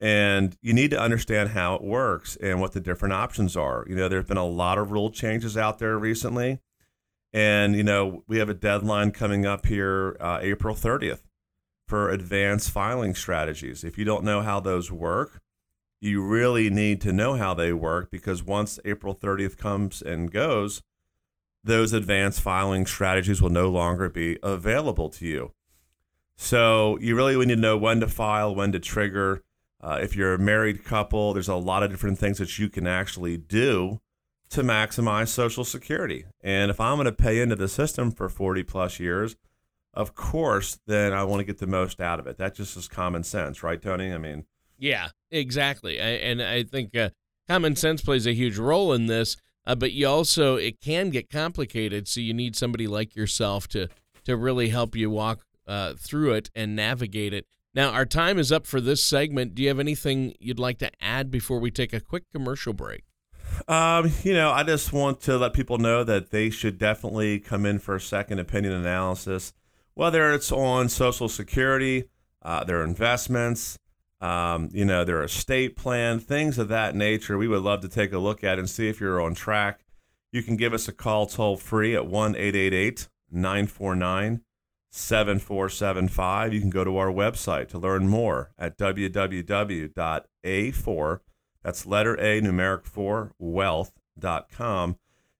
And 0.00 0.56
you 0.62 0.72
need 0.72 0.90
to 0.92 1.00
understand 1.00 1.50
how 1.50 1.74
it 1.74 1.82
works 1.82 2.36
and 2.36 2.60
what 2.60 2.72
the 2.72 2.80
different 2.80 3.14
options 3.14 3.56
are. 3.56 3.84
You 3.88 3.96
know, 3.96 4.08
there's 4.08 4.26
been 4.26 4.36
a 4.36 4.46
lot 4.46 4.78
of 4.78 4.92
rule 4.92 5.10
changes 5.10 5.56
out 5.56 5.80
there 5.80 5.98
recently, 5.98 6.60
and 7.32 7.74
you 7.74 7.82
know 7.82 8.22
we 8.28 8.38
have 8.38 8.48
a 8.48 8.54
deadline 8.54 9.10
coming 9.10 9.44
up 9.44 9.66
here, 9.66 10.16
uh, 10.20 10.38
April 10.40 10.76
30th, 10.76 11.22
for 11.86 12.10
advanced 12.10 12.70
filing 12.70 13.14
strategies. 13.14 13.82
If 13.82 13.98
you 13.98 14.04
don't 14.04 14.22
know 14.22 14.40
how 14.40 14.60
those 14.60 14.92
work, 14.92 15.42
you 16.00 16.22
really 16.22 16.70
need 16.70 17.00
to 17.00 17.12
know 17.12 17.34
how 17.34 17.54
they 17.54 17.72
work 17.72 18.10
because 18.10 18.42
once 18.42 18.78
April 18.84 19.14
30th 19.14 19.56
comes 19.56 20.00
and 20.00 20.30
goes, 20.30 20.82
those 21.64 21.92
advanced 21.92 22.40
filing 22.40 22.86
strategies 22.86 23.42
will 23.42 23.50
no 23.50 23.68
longer 23.68 24.08
be 24.08 24.38
available 24.42 25.08
to 25.10 25.26
you. 25.26 25.52
So 26.36 26.98
you 27.00 27.16
really 27.16 27.36
need 27.44 27.56
to 27.56 27.60
know 27.60 27.76
when 27.76 28.00
to 28.00 28.06
file, 28.06 28.54
when 28.54 28.70
to 28.72 28.78
trigger. 28.78 29.42
Uh, 29.80 29.98
if 30.02 30.16
you're 30.16 30.34
a 30.34 30.38
married 30.38 30.84
couple, 30.84 31.32
there's 31.32 31.48
a 31.48 31.54
lot 31.54 31.82
of 31.82 31.90
different 31.90 32.18
things 32.18 32.38
that 32.38 32.58
you 32.58 32.68
can 32.68 32.86
actually 32.86 33.36
do 33.36 34.00
to 34.50 34.62
maximize 34.62 35.28
Social 35.28 35.64
Security. 35.64 36.24
And 36.40 36.70
if 36.70 36.80
I'm 36.80 36.96
going 36.96 37.04
to 37.04 37.12
pay 37.12 37.40
into 37.40 37.54
the 37.54 37.68
system 37.68 38.10
for 38.10 38.28
40 38.28 38.62
plus 38.64 38.98
years, 38.98 39.36
of 39.94 40.14
course, 40.14 40.78
then 40.86 41.12
I 41.12 41.24
want 41.24 41.40
to 41.40 41.44
get 41.44 41.58
the 41.58 41.66
most 41.66 42.00
out 42.00 42.18
of 42.18 42.26
it. 42.26 42.38
That 42.38 42.54
just 42.54 42.76
is 42.76 42.88
common 42.88 43.24
sense, 43.24 43.62
right, 43.62 43.80
Tony? 43.80 44.12
I 44.12 44.18
mean, 44.18 44.46
yeah, 44.78 45.08
exactly. 45.30 46.00
I, 46.00 46.08
and 46.08 46.42
I 46.42 46.62
think 46.62 46.96
uh, 46.96 47.10
common 47.48 47.76
sense 47.76 48.02
plays 48.02 48.26
a 48.26 48.32
huge 48.32 48.58
role 48.58 48.92
in 48.92 49.06
this. 49.06 49.36
Uh, 49.66 49.74
but 49.74 49.92
you 49.92 50.08
also 50.08 50.56
it 50.56 50.80
can 50.80 51.10
get 51.10 51.28
complicated, 51.28 52.08
so 52.08 52.20
you 52.20 52.32
need 52.32 52.56
somebody 52.56 52.86
like 52.86 53.14
yourself 53.14 53.68
to 53.68 53.88
to 54.24 54.34
really 54.34 54.70
help 54.70 54.96
you 54.96 55.10
walk 55.10 55.44
uh, 55.66 55.92
through 55.98 56.32
it 56.32 56.50
and 56.54 56.74
navigate 56.74 57.34
it. 57.34 57.46
Now, 57.78 57.90
our 57.90 58.06
time 58.06 58.40
is 58.40 58.50
up 58.50 58.66
for 58.66 58.80
this 58.80 59.00
segment. 59.04 59.54
Do 59.54 59.62
you 59.62 59.68
have 59.68 59.78
anything 59.78 60.34
you'd 60.40 60.58
like 60.58 60.78
to 60.78 60.90
add 61.00 61.30
before 61.30 61.60
we 61.60 61.70
take 61.70 61.92
a 61.92 62.00
quick 62.00 62.24
commercial 62.32 62.72
break? 62.72 63.04
Um, 63.68 64.10
you 64.24 64.34
know, 64.34 64.50
I 64.50 64.64
just 64.64 64.92
want 64.92 65.20
to 65.20 65.38
let 65.38 65.52
people 65.52 65.78
know 65.78 66.02
that 66.02 66.32
they 66.32 66.50
should 66.50 66.76
definitely 66.76 67.38
come 67.38 67.64
in 67.64 67.78
for 67.78 67.94
a 67.94 68.00
second 68.00 68.40
opinion 68.40 68.72
analysis, 68.72 69.52
whether 69.94 70.32
it's 70.32 70.50
on 70.50 70.88
Social 70.88 71.28
Security, 71.28 72.08
uh, 72.42 72.64
their 72.64 72.82
investments, 72.82 73.78
um, 74.20 74.70
you 74.72 74.84
know, 74.84 75.04
their 75.04 75.22
estate 75.22 75.76
plan, 75.76 76.18
things 76.18 76.58
of 76.58 76.66
that 76.66 76.96
nature. 76.96 77.38
We 77.38 77.46
would 77.46 77.62
love 77.62 77.82
to 77.82 77.88
take 77.88 78.12
a 78.12 78.18
look 78.18 78.42
at 78.42 78.58
and 78.58 78.68
see 78.68 78.88
if 78.88 78.98
you're 78.98 79.20
on 79.20 79.36
track. 79.36 79.84
You 80.32 80.42
can 80.42 80.56
give 80.56 80.74
us 80.74 80.88
a 80.88 80.92
call 80.92 81.26
toll 81.26 81.56
free 81.56 81.94
at 81.94 82.08
1 82.08 82.34
888 82.34 83.08
949 83.30 84.40
7475. 84.98 86.52
You 86.52 86.60
can 86.60 86.70
go 86.70 86.84
to 86.84 86.96
our 86.96 87.10
website 87.12 87.68
to 87.68 87.78
learn 87.78 88.08
more 88.08 88.52
at 88.58 88.76
www.a4, 88.76 89.90
that's 91.62 91.86
letter 91.86 92.14
A, 92.14 92.40
numeric 92.40 92.84
4, 92.86 93.32
wealth.com. 93.38 94.96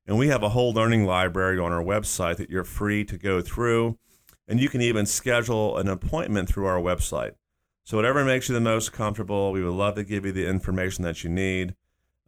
And 0.06 0.18
we 0.18 0.28
have 0.28 0.42
a 0.42 0.50
whole 0.50 0.72
learning 0.72 1.04
library 1.04 1.58
on 1.58 1.72
our 1.72 1.82
website 1.82 2.36
that 2.36 2.50
you're 2.50 2.64
free 2.64 3.04
to 3.04 3.18
go 3.18 3.40
through. 3.40 3.98
And 4.46 4.60
you 4.60 4.68
can 4.68 4.80
even 4.80 5.04
schedule 5.04 5.76
an 5.76 5.88
appointment 5.88 6.48
through 6.48 6.66
our 6.66 6.80
website. 6.80 7.32
So, 7.84 7.96
whatever 7.96 8.24
makes 8.24 8.48
you 8.48 8.54
the 8.54 8.60
most 8.60 8.92
comfortable, 8.92 9.52
we 9.52 9.62
would 9.62 9.74
love 9.74 9.94
to 9.96 10.04
give 10.04 10.24
you 10.24 10.32
the 10.32 10.46
information 10.46 11.04
that 11.04 11.24
you 11.24 11.30
need 11.30 11.74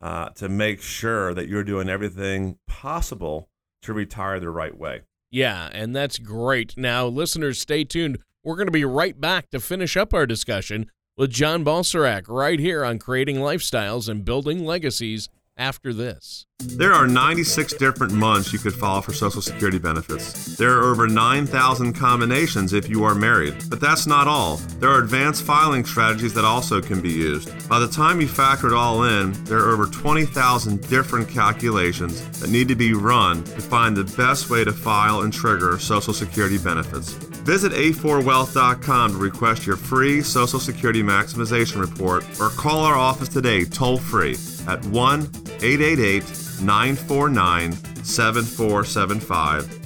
uh, 0.00 0.30
to 0.30 0.48
make 0.48 0.82
sure 0.82 1.34
that 1.34 1.48
you're 1.48 1.64
doing 1.64 1.88
everything 1.88 2.58
possible 2.66 3.48
to 3.82 3.92
retire 3.92 4.40
the 4.40 4.50
right 4.50 4.76
way. 4.76 5.02
Yeah, 5.30 5.68
and 5.72 5.94
that's 5.94 6.18
great. 6.18 6.76
Now, 6.76 7.06
listeners, 7.06 7.60
stay 7.60 7.84
tuned. 7.84 8.18
We're 8.42 8.56
going 8.56 8.66
to 8.66 8.72
be 8.72 8.84
right 8.84 9.20
back 9.20 9.50
to 9.50 9.60
finish 9.60 9.96
up 9.96 10.12
our 10.12 10.26
discussion 10.26 10.90
with 11.16 11.30
John 11.30 11.64
Balserac 11.64 12.24
right 12.28 12.58
here 12.58 12.84
on 12.84 12.98
creating 12.98 13.36
lifestyles 13.36 14.08
and 14.08 14.24
building 14.24 14.64
legacies 14.64 15.28
after 15.60 15.92
this. 15.92 16.46
There 16.58 16.92
are 16.92 17.06
96 17.06 17.74
different 17.74 18.12
months 18.12 18.52
you 18.52 18.58
could 18.58 18.74
file 18.74 19.02
for 19.02 19.12
Social 19.12 19.42
Security 19.42 19.78
benefits. 19.78 20.56
There 20.56 20.78
are 20.78 20.90
over 20.90 21.06
9,000 21.06 21.92
combinations 21.94 22.72
if 22.72 22.88
you 22.88 23.04
are 23.04 23.14
married. 23.14 23.54
But 23.68 23.80
that's 23.80 24.06
not 24.06 24.26
all. 24.26 24.56
There 24.78 24.90
are 24.90 25.02
advanced 25.02 25.44
filing 25.44 25.84
strategies 25.84 26.34
that 26.34 26.44
also 26.44 26.80
can 26.80 27.00
be 27.00 27.10
used. 27.10 27.68
By 27.68 27.78
the 27.78 27.88
time 27.88 28.20
you 28.20 28.28
factor 28.28 28.68
it 28.68 28.72
all 28.72 29.04
in, 29.04 29.32
there 29.44 29.58
are 29.58 29.72
over 29.72 29.86
20,000 29.86 30.88
different 30.88 31.28
calculations 31.28 32.40
that 32.40 32.50
need 32.50 32.68
to 32.68 32.74
be 32.74 32.94
run 32.94 33.44
to 33.44 33.60
find 33.60 33.96
the 33.96 34.04
best 34.16 34.50
way 34.50 34.64
to 34.64 34.72
file 34.72 35.22
and 35.22 35.32
trigger 35.32 35.78
Social 35.78 36.12
Security 36.12 36.58
benefits. 36.58 37.12
Visit 37.44 37.72
a4wealth.com 37.72 39.12
to 39.12 39.18
request 39.18 39.66
your 39.66 39.76
free 39.76 40.20
Social 40.20 40.60
Security 40.60 41.02
maximization 41.02 41.80
report 41.80 42.24
or 42.38 42.50
call 42.50 42.80
our 42.80 42.96
office 42.96 43.28
today 43.28 43.64
toll 43.64 43.98
free 43.98 44.36
at 44.66 44.84
1 44.86 45.20
888 45.62 46.22
949 46.62 47.72
7475. 48.04 49.80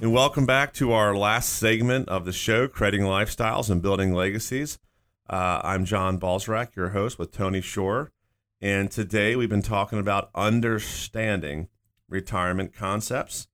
And 0.00 0.12
welcome 0.12 0.46
back 0.46 0.72
to 0.74 0.92
our 0.92 1.16
last 1.16 1.54
segment 1.54 2.08
of 2.08 2.24
the 2.24 2.32
show, 2.32 2.68
Creating 2.68 3.02
Lifestyles 3.02 3.68
and 3.68 3.82
Building 3.82 4.14
Legacies. 4.14 4.78
Uh, 5.28 5.60
I'm 5.64 5.84
John 5.84 6.20
Balserac, 6.20 6.76
your 6.76 6.90
host 6.90 7.18
with 7.18 7.32
Tony 7.32 7.60
Shore. 7.60 8.12
And 8.60 8.90
today 8.90 9.36
we've 9.36 9.48
been 9.48 9.62
talking 9.62 9.98
about 9.98 10.30
understanding 10.34 11.68
retirement 12.08 12.72
concepts. 12.74 13.48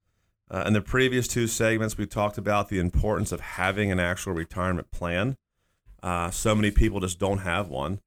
Uh, 0.50 0.64
in 0.66 0.72
the 0.72 0.80
previous 0.82 1.26
two 1.26 1.46
segments, 1.46 1.96
we 1.96 2.06
talked 2.06 2.38
about 2.38 2.68
the 2.68 2.78
importance 2.78 3.32
of 3.32 3.40
having 3.40 3.90
an 3.90 3.98
actual 3.98 4.34
retirement 4.34 4.90
plan. 4.90 5.36
Uh, 6.02 6.30
so 6.30 6.54
many 6.54 6.70
people 6.70 7.00
just 7.00 7.18
don't 7.18 7.38
have 7.38 7.68
one 7.68 8.00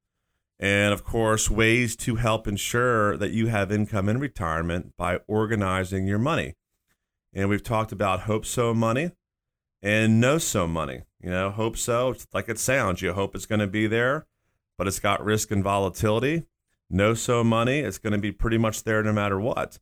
and 0.60 0.92
of 0.92 1.04
course, 1.04 1.50
ways 1.50 1.94
to 1.96 2.16
help 2.16 2.48
ensure 2.48 3.16
that 3.16 3.30
you 3.30 3.46
have 3.46 3.70
income 3.70 4.08
in 4.08 4.18
retirement 4.18 4.92
by 4.96 5.20
organizing 5.28 6.06
your 6.06 6.18
money. 6.18 6.54
And 7.32 7.48
we've 7.48 7.62
talked 7.62 7.92
about 7.92 8.20
hope 8.20 8.44
so 8.44 8.74
money 8.74 9.12
and 9.82 10.20
know 10.20 10.38
so 10.38 10.66
money. 10.66 11.02
You 11.20 11.30
know, 11.30 11.50
hope 11.50 11.76
so, 11.76 12.14
like 12.32 12.48
it 12.48 12.58
sounds, 12.58 13.02
you 13.02 13.12
hope 13.12 13.34
it's 13.34 13.46
going 13.46 13.60
to 13.60 13.66
be 13.66 13.86
there, 13.86 14.26
but 14.76 14.86
it's 14.86 15.00
got 15.00 15.24
risk 15.24 15.50
and 15.50 15.62
volatility. 15.62 16.44
Know 16.90 17.14
so 17.14 17.44
money, 17.44 17.80
it's 17.80 17.98
going 17.98 18.12
to 18.12 18.18
be 18.18 18.32
pretty 18.32 18.58
much 18.58 18.84
there 18.84 19.02
no 19.02 19.12
matter 19.12 19.38
what. 19.38 19.78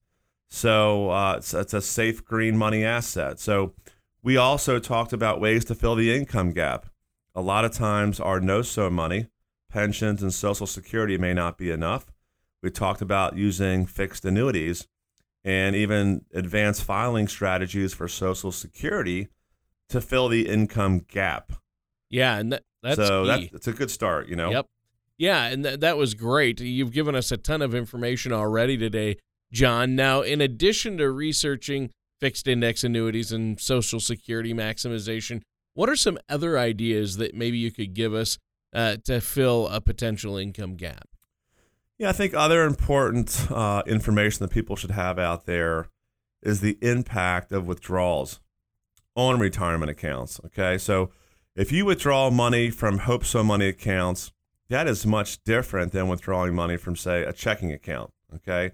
So 0.48 1.10
uh, 1.10 1.36
it's, 1.38 1.54
it's 1.54 1.74
a 1.74 1.82
safe 1.82 2.24
green 2.24 2.56
money 2.56 2.84
asset. 2.84 3.38
So 3.38 3.74
we 4.22 4.36
also 4.36 4.78
talked 4.78 5.12
about 5.12 5.40
ways 5.40 5.64
to 5.66 5.74
fill 5.74 5.94
the 5.94 6.14
income 6.14 6.52
gap. 6.52 6.86
A 7.34 7.40
lot 7.40 7.64
of 7.64 7.72
times, 7.72 8.18
our 8.18 8.40
know 8.40 8.62
so 8.62 8.90
money 8.90 9.28
pensions 9.76 10.22
and 10.22 10.32
Social 10.32 10.66
Security 10.66 11.18
may 11.18 11.34
not 11.34 11.58
be 11.58 11.70
enough. 11.70 12.06
We 12.62 12.70
talked 12.70 13.02
about 13.02 13.36
using 13.36 13.84
fixed 13.84 14.24
annuities 14.24 14.88
and 15.44 15.76
even 15.76 16.24
advanced 16.32 16.82
filing 16.82 17.28
strategies 17.28 17.92
for 17.92 18.08
Social 18.08 18.50
Security 18.50 19.28
to 19.90 20.00
fill 20.00 20.28
the 20.28 20.48
income 20.48 21.00
gap. 21.06 21.52
Yeah, 22.08 22.38
and 22.38 22.54
that, 22.54 22.62
that's 22.82 22.96
so 22.96 23.24
key. 23.26 23.50
that's 23.52 23.68
a 23.68 23.72
good 23.72 23.90
start, 23.90 24.28
you 24.28 24.36
know. 24.36 24.50
Yep. 24.50 24.66
Yeah, 25.18 25.44
and 25.44 25.62
th- 25.62 25.80
that 25.80 25.98
was 25.98 26.14
great. 26.14 26.58
You've 26.58 26.92
given 26.92 27.14
us 27.14 27.30
a 27.30 27.36
ton 27.36 27.60
of 27.60 27.74
information 27.74 28.32
already 28.32 28.78
today, 28.78 29.18
John. 29.52 29.94
Now, 29.94 30.22
in 30.22 30.40
addition 30.40 30.96
to 30.98 31.10
researching 31.10 31.90
fixed 32.18 32.48
index 32.48 32.82
annuities 32.82 33.30
and 33.30 33.60
Social 33.60 34.00
Security 34.00 34.54
maximization, 34.54 35.42
what 35.74 35.90
are 35.90 35.96
some 35.96 36.18
other 36.30 36.58
ideas 36.58 37.18
that 37.18 37.34
maybe 37.34 37.58
you 37.58 37.70
could 37.70 37.92
give 37.92 38.14
us 38.14 38.38
uh, 38.76 38.98
to 39.04 39.20
fill 39.20 39.66
a 39.68 39.80
potential 39.80 40.36
income 40.36 40.76
gap? 40.76 41.08
Yeah, 41.98 42.10
I 42.10 42.12
think 42.12 42.34
other 42.34 42.64
important 42.64 43.50
uh, 43.50 43.82
information 43.86 44.44
that 44.44 44.52
people 44.52 44.76
should 44.76 44.90
have 44.90 45.18
out 45.18 45.46
there 45.46 45.88
is 46.42 46.60
the 46.60 46.76
impact 46.82 47.52
of 47.52 47.66
withdrawals 47.66 48.40
on 49.16 49.40
retirement 49.40 49.90
accounts. 49.90 50.38
Okay, 50.44 50.76
so 50.76 51.10
if 51.56 51.72
you 51.72 51.86
withdraw 51.86 52.28
money 52.28 52.68
from 52.68 52.98
Hope 52.98 53.24
So 53.24 53.42
Money 53.42 53.68
accounts, 53.68 54.30
that 54.68 54.86
is 54.86 55.06
much 55.06 55.42
different 55.44 55.92
than 55.92 56.08
withdrawing 56.08 56.54
money 56.54 56.76
from, 56.76 56.96
say, 56.96 57.22
a 57.22 57.32
checking 57.32 57.72
account. 57.72 58.12
Okay, 58.34 58.72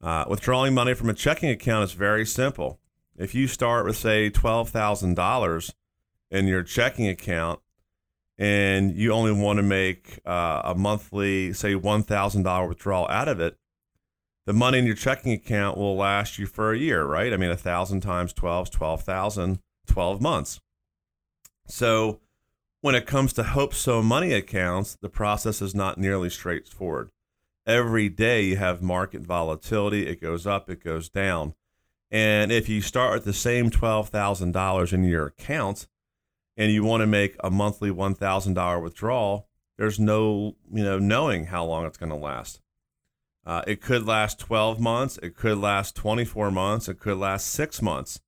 uh, 0.00 0.24
withdrawing 0.26 0.72
money 0.72 0.94
from 0.94 1.10
a 1.10 1.14
checking 1.14 1.50
account 1.50 1.84
is 1.84 1.92
very 1.92 2.24
simple. 2.24 2.80
If 3.14 3.34
you 3.34 3.46
start 3.46 3.84
with, 3.84 3.98
say, 3.98 4.30
$12,000 4.30 5.74
in 6.30 6.46
your 6.46 6.62
checking 6.62 7.06
account 7.08 7.60
and 8.38 8.94
you 8.96 9.12
only 9.12 9.32
want 9.32 9.58
to 9.58 9.62
make 9.62 10.18
uh, 10.26 10.62
a 10.64 10.74
monthly, 10.74 11.52
say, 11.52 11.74
$1,000 11.74 12.68
withdrawal 12.68 13.08
out 13.08 13.28
of 13.28 13.40
it, 13.40 13.56
the 14.46 14.52
money 14.52 14.78
in 14.78 14.86
your 14.86 14.96
checking 14.96 15.32
account 15.32 15.78
will 15.78 15.96
last 15.96 16.38
you 16.38 16.46
for 16.46 16.72
a 16.72 16.78
year, 16.78 17.04
right? 17.04 17.32
I 17.32 17.36
mean, 17.36 17.48
1,000 17.50 18.00
times 18.00 18.32
12 18.32 18.66
is 18.66 18.70
12,000, 18.70 19.58
12 19.86 20.20
months. 20.20 20.60
So 21.66 22.20
when 22.80 22.94
it 22.94 23.06
comes 23.06 23.32
to 23.34 23.42
Hope 23.42 23.72
So 23.72 24.02
money 24.02 24.32
accounts, 24.32 24.96
the 25.00 25.08
process 25.08 25.62
is 25.62 25.74
not 25.74 25.96
nearly 25.96 26.28
straightforward. 26.28 27.10
Every 27.66 28.10
day 28.10 28.42
you 28.42 28.56
have 28.56 28.82
market 28.82 29.22
volatility, 29.22 30.06
it 30.06 30.20
goes 30.20 30.46
up, 30.46 30.68
it 30.68 30.84
goes 30.84 31.08
down. 31.08 31.54
And 32.10 32.52
if 32.52 32.68
you 32.68 32.82
start 32.82 33.14
with 33.14 33.24
the 33.24 33.32
same 33.32 33.70
$12,000 33.70 34.92
in 34.92 35.04
your 35.04 35.26
account, 35.26 35.86
and 36.56 36.72
you 36.72 36.84
want 36.84 37.00
to 37.00 37.06
make 37.06 37.36
a 37.40 37.50
monthly 37.50 37.90
$1,000 37.90 38.82
withdrawal, 38.82 39.48
there's 39.76 39.98
no, 39.98 40.56
you 40.72 40.84
know, 40.84 40.98
knowing 40.98 41.46
how 41.46 41.64
long 41.64 41.84
it's 41.86 41.96
going 41.96 42.10
to 42.10 42.16
last. 42.16 42.60
Uh, 43.46 43.62
it 43.66 43.80
could 43.80 44.06
last 44.06 44.38
12 44.38 44.80
months. 44.80 45.18
It 45.22 45.36
could 45.36 45.58
last 45.58 45.94
24 45.96 46.50
months. 46.50 46.88
It 46.88 46.98
could 46.98 47.18
last 47.18 47.48
six 47.48 47.82
months. 47.82 48.20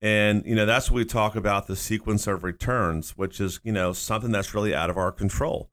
And, 0.00 0.44
you 0.46 0.54
know, 0.54 0.64
that's 0.64 0.90
what 0.90 0.96
we 0.96 1.04
talk 1.04 1.34
about 1.34 1.66
the 1.66 1.76
sequence 1.76 2.26
of 2.26 2.44
returns, 2.44 3.16
which 3.16 3.40
is, 3.40 3.60
you 3.64 3.72
know, 3.72 3.92
something 3.92 4.30
that's 4.30 4.54
really 4.54 4.74
out 4.74 4.90
of 4.90 4.96
our 4.96 5.10
control. 5.10 5.70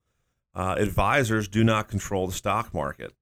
Uh, 0.56 0.76
advisors 0.78 1.48
do 1.48 1.64
not 1.64 1.88
control 1.88 2.28
the 2.28 2.34
stock 2.34 2.74
market. 2.74 3.14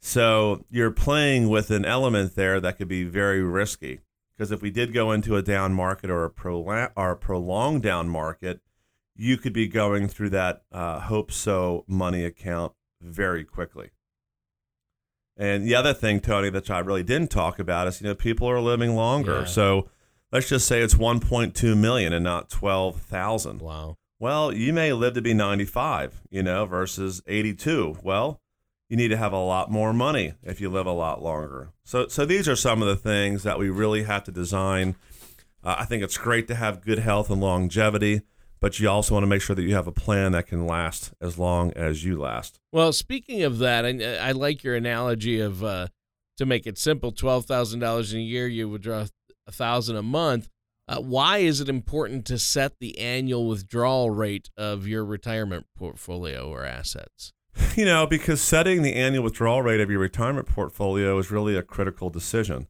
So 0.00 0.64
you're 0.68 0.90
playing 0.90 1.48
with 1.48 1.70
an 1.70 1.84
element 1.84 2.34
there 2.34 2.60
that 2.60 2.76
could 2.76 2.88
be 2.88 3.04
very 3.04 3.40
risky. 3.40 4.00
Because 4.42 4.50
if 4.50 4.60
we 4.60 4.72
did 4.72 4.92
go 4.92 5.12
into 5.12 5.36
a 5.36 5.42
down 5.42 5.72
market 5.72 6.10
or 6.10 6.24
a, 6.24 6.30
prolong, 6.30 6.88
or 6.96 7.12
a 7.12 7.16
prolonged 7.16 7.84
down 7.84 8.08
market, 8.08 8.60
you 9.14 9.36
could 9.36 9.52
be 9.52 9.68
going 9.68 10.08
through 10.08 10.30
that 10.30 10.64
uh, 10.72 10.98
hope 10.98 11.30
so 11.30 11.84
money 11.86 12.24
account 12.24 12.72
very 13.00 13.44
quickly. 13.44 13.90
And 15.36 15.64
the 15.64 15.76
other 15.76 15.94
thing, 15.94 16.18
Tony, 16.18 16.50
that 16.50 16.68
I 16.68 16.80
really 16.80 17.04
didn't 17.04 17.30
talk 17.30 17.60
about 17.60 17.86
is 17.86 18.00
you 18.00 18.08
know 18.08 18.16
people 18.16 18.50
are 18.50 18.60
living 18.60 18.96
longer. 18.96 19.42
Yeah. 19.42 19.44
So 19.44 19.88
let's 20.32 20.48
just 20.48 20.66
say 20.66 20.82
it's 20.82 20.94
1.2 20.94 21.78
million 21.78 22.12
and 22.12 22.24
not 22.24 22.50
12,000. 22.50 23.60
Wow. 23.60 23.96
Well, 24.18 24.52
you 24.52 24.72
may 24.72 24.92
live 24.92 25.14
to 25.14 25.22
be 25.22 25.34
95, 25.34 26.20
you 26.30 26.42
know, 26.42 26.66
versus 26.66 27.22
82. 27.28 27.98
Well, 28.02 28.40
you 28.92 28.98
need 28.98 29.08
to 29.08 29.16
have 29.16 29.32
a 29.32 29.38
lot 29.38 29.70
more 29.70 29.94
money 29.94 30.34
if 30.42 30.60
you 30.60 30.68
live 30.68 30.84
a 30.84 30.92
lot 30.92 31.22
longer. 31.22 31.70
So, 31.82 32.08
so 32.08 32.26
these 32.26 32.46
are 32.46 32.54
some 32.54 32.82
of 32.82 32.88
the 32.88 32.94
things 32.94 33.42
that 33.42 33.58
we 33.58 33.70
really 33.70 34.02
have 34.02 34.22
to 34.24 34.30
design. 34.30 34.96
Uh, 35.64 35.76
I 35.78 35.86
think 35.86 36.02
it's 36.02 36.18
great 36.18 36.46
to 36.48 36.54
have 36.54 36.84
good 36.84 36.98
health 36.98 37.30
and 37.30 37.40
longevity, 37.40 38.20
but 38.60 38.78
you 38.78 38.90
also 38.90 39.14
want 39.14 39.22
to 39.22 39.28
make 39.28 39.40
sure 39.40 39.56
that 39.56 39.62
you 39.62 39.74
have 39.74 39.86
a 39.86 39.92
plan 39.92 40.32
that 40.32 40.46
can 40.46 40.66
last 40.66 41.14
as 41.22 41.38
long 41.38 41.72
as 41.72 42.04
you 42.04 42.20
last. 42.20 42.60
Well, 42.70 42.92
speaking 42.92 43.42
of 43.44 43.60
that, 43.60 43.86
I, 43.86 44.28
I 44.28 44.32
like 44.32 44.62
your 44.62 44.74
analogy 44.74 45.40
of 45.40 45.64
uh, 45.64 45.86
to 46.36 46.44
make 46.44 46.66
it 46.66 46.76
simple, 46.76 47.12
twelve 47.12 47.46
thousand 47.46 47.80
dollars 47.80 48.12
a 48.12 48.20
year, 48.20 48.46
you 48.46 48.68
withdraw 48.68 49.06
a 49.46 49.52
thousand 49.52 49.96
a 49.96 50.02
month. 50.02 50.50
Uh, 50.86 51.00
why 51.00 51.38
is 51.38 51.62
it 51.62 51.70
important 51.70 52.26
to 52.26 52.38
set 52.38 52.78
the 52.78 52.98
annual 52.98 53.48
withdrawal 53.48 54.10
rate 54.10 54.50
of 54.58 54.86
your 54.86 55.02
retirement 55.02 55.64
portfolio 55.78 56.50
or 56.50 56.66
assets? 56.66 57.32
You 57.76 57.86
know, 57.86 58.06
because 58.06 58.42
setting 58.42 58.82
the 58.82 58.94
annual 58.94 59.24
withdrawal 59.24 59.62
rate 59.62 59.80
of 59.80 59.90
your 59.90 60.00
retirement 60.00 60.46
portfolio 60.46 61.18
is 61.18 61.30
really 61.30 61.56
a 61.56 61.62
critical 61.62 62.10
decision. 62.10 62.68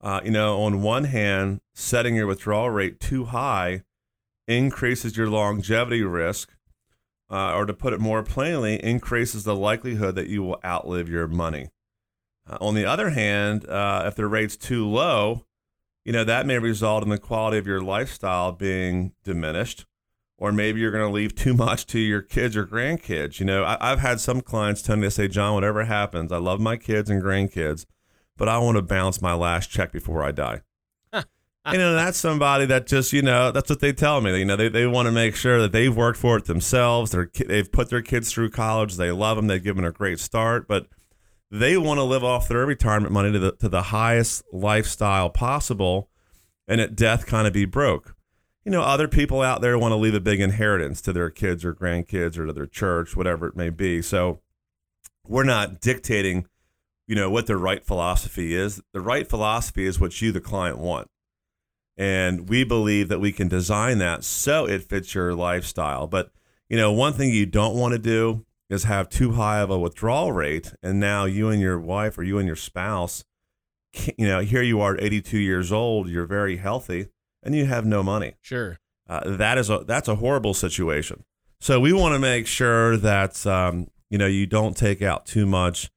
Uh, 0.00 0.20
you 0.24 0.32
know, 0.32 0.60
on 0.62 0.82
one 0.82 1.04
hand, 1.04 1.60
setting 1.74 2.16
your 2.16 2.26
withdrawal 2.26 2.70
rate 2.70 2.98
too 2.98 3.26
high 3.26 3.82
increases 4.48 5.16
your 5.16 5.30
longevity 5.30 6.02
risk, 6.02 6.54
uh, 7.30 7.54
or 7.54 7.64
to 7.66 7.72
put 7.72 7.92
it 7.92 8.00
more 8.00 8.22
plainly, 8.24 8.82
increases 8.82 9.44
the 9.44 9.54
likelihood 9.54 10.16
that 10.16 10.26
you 10.26 10.42
will 10.42 10.58
outlive 10.64 11.08
your 11.08 11.28
money. 11.28 11.68
Uh, 12.48 12.58
on 12.60 12.74
the 12.74 12.84
other 12.84 13.10
hand, 13.10 13.68
uh, 13.68 14.02
if 14.06 14.16
the 14.16 14.26
rate's 14.26 14.56
too 14.56 14.86
low, 14.88 15.46
you 16.04 16.12
know, 16.12 16.24
that 16.24 16.46
may 16.46 16.58
result 16.58 17.04
in 17.04 17.08
the 17.08 17.18
quality 17.18 17.58
of 17.58 17.66
your 17.66 17.80
lifestyle 17.80 18.50
being 18.50 19.12
diminished, 19.22 19.86
or 20.42 20.50
maybe 20.50 20.80
you're 20.80 20.90
going 20.90 21.06
to 21.06 21.14
leave 21.14 21.36
too 21.36 21.54
much 21.54 21.86
to 21.86 22.00
your 22.00 22.20
kids 22.20 22.56
or 22.56 22.66
grandkids. 22.66 23.38
You 23.38 23.46
know, 23.46 23.64
I, 23.64 23.90
have 23.90 24.00
had 24.00 24.18
some 24.18 24.40
clients 24.40 24.82
tell 24.82 24.96
me 24.96 25.02
to 25.02 25.10
say, 25.12 25.28
John, 25.28 25.54
whatever 25.54 25.84
happens, 25.84 26.32
I 26.32 26.38
love 26.38 26.58
my 26.58 26.76
kids 26.76 27.08
and 27.08 27.22
grandkids, 27.22 27.86
but 28.36 28.48
I 28.48 28.58
want 28.58 28.76
to 28.76 28.82
bounce 28.82 29.22
my 29.22 29.34
last 29.34 29.70
check 29.70 29.92
before 29.92 30.24
I 30.24 30.32
die. 30.32 30.62
you 31.12 31.78
know, 31.78 31.94
that's 31.94 32.18
somebody 32.18 32.66
that 32.66 32.88
just, 32.88 33.12
you 33.12 33.22
know, 33.22 33.52
that's 33.52 33.70
what 33.70 33.78
they 33.78 33.92
tell 33.92 34.20
me. 34.20 34.36
You 34.36 34.44
know, 34.44 34.56
they, 34.56 34.68
they 34.68 34.84
want 34.84 35.06
to 35.06 35.12
make 35.12 35.36
sure 35.36 35.60
that 35.60 35.70
they've 35.70 35.96
worked 35.96 36.18
for 36.18 36.38
it 36.38 36.46
themselves. 36.46 37.12
They're, 37.12 37.30
they've 37.46 37.70
put 37.70 37.88
their 37.88 38.02
kids 38.02 38.32
through 38.32 38.50
college. 38.50 38.96
They 38.96 39.12
love 39.12 39.36
them. 39.36 39.46
They've 39.46 39.62
given 39.62 39.84
a 39.84 39.92
great 39.92 40.18
start, 40.18 40.66
but 40.66 40.88
they 41.52 41.76
want 41.76 41.98
to 41.98 42.04
live 42.04 42.24
off 42.24 42.48
their 42.48 42.66
retirement 42.66 43.12
money 43.12 43.30
to 43.30 43.38
the, 43.38 43.52
to 43.52 43.68
the 43.68 43.82
highest 43.82 44.42
lifestyle 44.52 45.30
possible 45.30 46.10
and 46.66 46.80
at 46.80 46.96
death 46.96 47.26
kind 47.26 47.46
of 47.46 47.52
be 47.52 47.64
broke. 47.64 48.16
You 48.64 48.70
know, 48.70 48.82
other 48.82 49.08
people 49.08 49.42
out 49.42 49.60
there 49.60 49.76
want 49.76 49.92
to 49.92 49.96
leave 49.96 50.14
a 50.14 50.20
big 50.20 50.40
inheritance 50.40 51.00
to 51.02 51.12
their 51.12 51.30
kids 51.30 51.64
or 51.64 51.74
grandkids 51.74 52.38
or 52.38 52.46
to 52.46 52.52
their 52.52 52.66
church, 52.66 53.16
whatever 53.16 53.46
it 53.48 53.56
may 53.56 53.70
be. 53.70 54.02
So 54.02 54.40
we're 55.26 55.42
not 55.42 55.80
dictating, 55.80 56.46
you 57.08 57.16
know, 57.16 57.28
what 57.28 57.46
the 57.46 57.56
right 57.56 57.84
philosophy 57.84 58.54
is. 58.54 58.80
The 58.92 59.00
right 59.00 59.28
philosophy 59.28 59.84
is 59.84 59.98
what 59.98 60.22
you, 60.22 60.30
the 60.30 60.40
client, 60.40 60.78
want. 60.78 61.08
And 61.96 62.48
we 62.48 62.62
believe 62.64 63.08
that 63.08 63.20
we 63.20 63.32
can 63.32 63.48
design 63.48 63.98
that 63.98 64.24
so 64.24 64.66
it 64.66 64.84
fits 64.84 65.14
your 65.14 65.34
lifestyle. 65.34 66.06
But, 66.06 66.30
you 66.68 66.76
know, 66.76 66.92
one 66.92 67.12
thing 67.12 67.30
you 67.30 67.46
don't 67.46 67.76
want 67.76 67.92
to 67.92 67.98
do 67.98 68.46
is 68.70 68.84
have 68.84 69.08
too 69.08 69.32
high 69.32 69.58
of 69.58 69.70
a 69.70 69.78
withdrawal 69.78 70.32
rate. 70.32 70.72
And 70.82 70.98
now 71.00 71.24
you 71.24 71.48
and 71.48 71.60
your 71.60 71.78
wife 71.78 72.16
or 72.16 72.22
you 72.22 72.38
and 72.38 72.46
your 72.46 72.56
spouse, 72.56 73.24
you 74.16 74.26
know, 74.26 74.40
here 74.40 74.62
you 74.62 74.80
are 74.80 74.96
82 74.98 75.36
years 75.36 75.72
old, 75.72 76.08
you're 76.08 76.26
very 76.26 76.56
healthy, 76.56 77.08
and 77.42 77.54
you 77.54 77.66
have 77.66 77.84
no 77.84 78.02
money. 78.02 78.34
Sure. 78.40 78.78
Uh, 79.08 79.36
that 79.36 79.58
is 79.58 79.68
a 79.68 79.84
that's 79.86 80.08
a 80.08 80.16
horrible 80.16 80.54
situation. 80.54 81.24
So 81.60 81.78
we 81.80 81.92
want 81.92 82.14
to 82.14 82.18
make 82.18 82.46
sure 82.46 82.96
that 82.96 83.46
um, 83.46 83.88
you 84.10 84.18
know 84.18 84.26
you 84.26 84.46
don't 84.46 84.76
take 84.76 85.02
out 85.02 85.26
too 85.26 85.46
much 85.46 85.90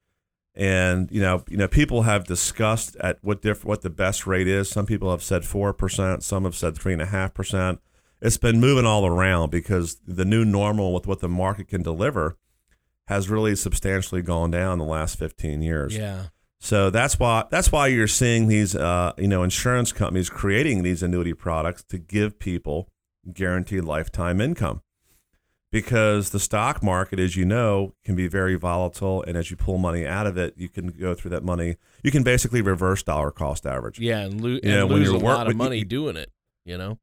and 0.56 1.12
you 1.12 1.20
know, 1.20 1.44
you 1.48 1.58
know, 1.58 1.68
people 1.68 2.02
have 2.02 2.24
discussed 2.24 2.96
at 2.96 3.18
what 3.20 3.42
diff- 3.42 3.64
what 3.64 3.82
the 3.82 3.90
best 3.90 4.26
rate 4.26 4.48
is. 4.48 4.70
Some 4.70 4.86
people 4.86 5.10
have 5.10 5.22
said 5.22 5.44
four 5.44 5.74
percent. 5.74 6.22
Some 6.22 6.44
have 6.44 6.56
said 6.56 6.74
three 6.76 6.94
and 6.94 7.02
a 7.02 7.06
half 7.06 7.34
percent. 7.34 7.80
It's 8.22 8.38
been 8.38 8.58
moving 8.58 8.86
all 8.86 9.04
around 9.04 9.50
because 9.50 9.98
the 10.06 10.24
new 10.24 10.46
normal 10.46 10.94
with 10.94 11.06
what 11.06 11.20
the 11.20 11.28
market 11.28 11.68
can 11.68 11.82
deliver 11.82 12.38
has 13.08 13.28
really 13.28 13.54
substantially 13.54 14.22
gone 14.22 14.50
down 14.50 14.78
the 14.78 14.84
last 14.84 15.18
15 15.18 15.60
years. 15.60 15.94
Yeah. 15.94 16.28
So 16.58 16.90
that's 16.90 17.18
why 17.18 17.44
that's 17.50 17.70
why 17.70 17.88
you're 17.88 18.06
seeing 18.06 18.48
these 18.48 18.74
uh, 18.74 19.12
you 19.18 19.28
know 19.28 19.42
insurance 19.42 19.92
companies 19.92 20.30
creating 20.30 20.82
these 20.82 21.02
annuity 21.02 21.34
products 21.34 21.84
to 21.84 21.98
give 21.98 22.38
people 22.38 22.88
guaranteed 23.32 23.84
lifetime 23.84 24.40
income 24.40 24.80
because 25.72 26.30
the 26.30 26.40
stock 26.40 26.82
market, 26.82 27.18
as 27.18 27.36
you 27.36 27.44
know, 27.44 27.92
can 28.04 28.14
be 28.14 28.28
very 28.28 28.54
volatile. 28.54 29.22
And 29.22 29.36
as 29.36 29.50
you 29.50 29.56
pull 29.56 29.78
money 29.78 30.06
out 30.06 30.26
of 30.26 30.38
it, 30.38 30.54
you 30.56 30.68
can 30.68 30.88
go 30.88 31.14
through 31.14 31.32
that 31.32 31.44
money. 31.44 31.76
You 32.02 32.10
can 32.10 32.22
basically 32.22 32.62
reverse 32.62 33.02
dollar 33.02 33.30
cost 33.30 33.66
average. 33.66 33.98
Yeah, 33.98 34.20
and, 34.20 34.40
lo- 34.40 34.58
and 34.62 34.64
know, 34.64 34.86
lose 34.86 35.08
a 35.08 35.18
lot 35.18 35.48
of 35.48 35.56
money 35.56 35.78
you, 35.78 35.84
doing 35.84 36.16
it. 36.16 36.30
You 36.64 36.78
know. 36.78 36.98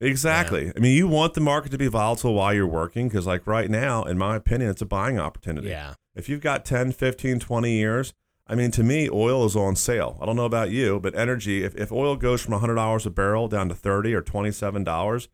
Exactly. 0.00 0.66
Yeah. 0.66 0.72
I 0.76 0.80
mean, 0.80 0.96
you 0.96 1.08
want 1.08 1.34
the 1.34 1.40
market 1.40 1.72
to 1.72 1.78
be 1.78 1.88
volatile 1.88 2.34
while 2.34 2.54
you're 2.54 2.66
working 2.66 3.08
because, 3.08 3.26
like 3.26 3.46
right 3.46 3.68
now, 3.68 4.04
in 4.04 4.16
my 4.16 4.36
opinion, 4.36 4.70
it's 4.70 4.82
a 4.82 4.86
buying 4.86 5.18
opportunity. 5.18 5.68
Yeah. 5.68 5.94
If 6.14 6.28
you've 6.28 6.40
got 6.40 6.64
10, 6.64 6.92
15, 6.92 7.40
20 7.40 7.72
years, 7.72 8.14
I 8.48 8.54
mean, 8.54 8.70
to 8.72 8.82
me, 8.82 9.10
oil 9.10 9.44
is 9.44 9.54
on 9.54 9.76
sale. 9.76 10.18
I 10.20 10.26
don't 10.26 10.36
know 10.36 10.46
about 10.46 10.70
you, 10.70 10.98
but 11.00 11.14
energy, 11.14 11.62
if, 11.64 11.74
if 11.76 11.92
oil 11.92 12.16
goes 12.16 12.40
from 12.40 12.54
$100 12.54 13.06
a 13.06 13.10
barrel 13.10 13.46
down 13.46 13.68
to 13.68 13.74
30 13.74 14.14
or 14.14 14.22
$27, 14.22 15.28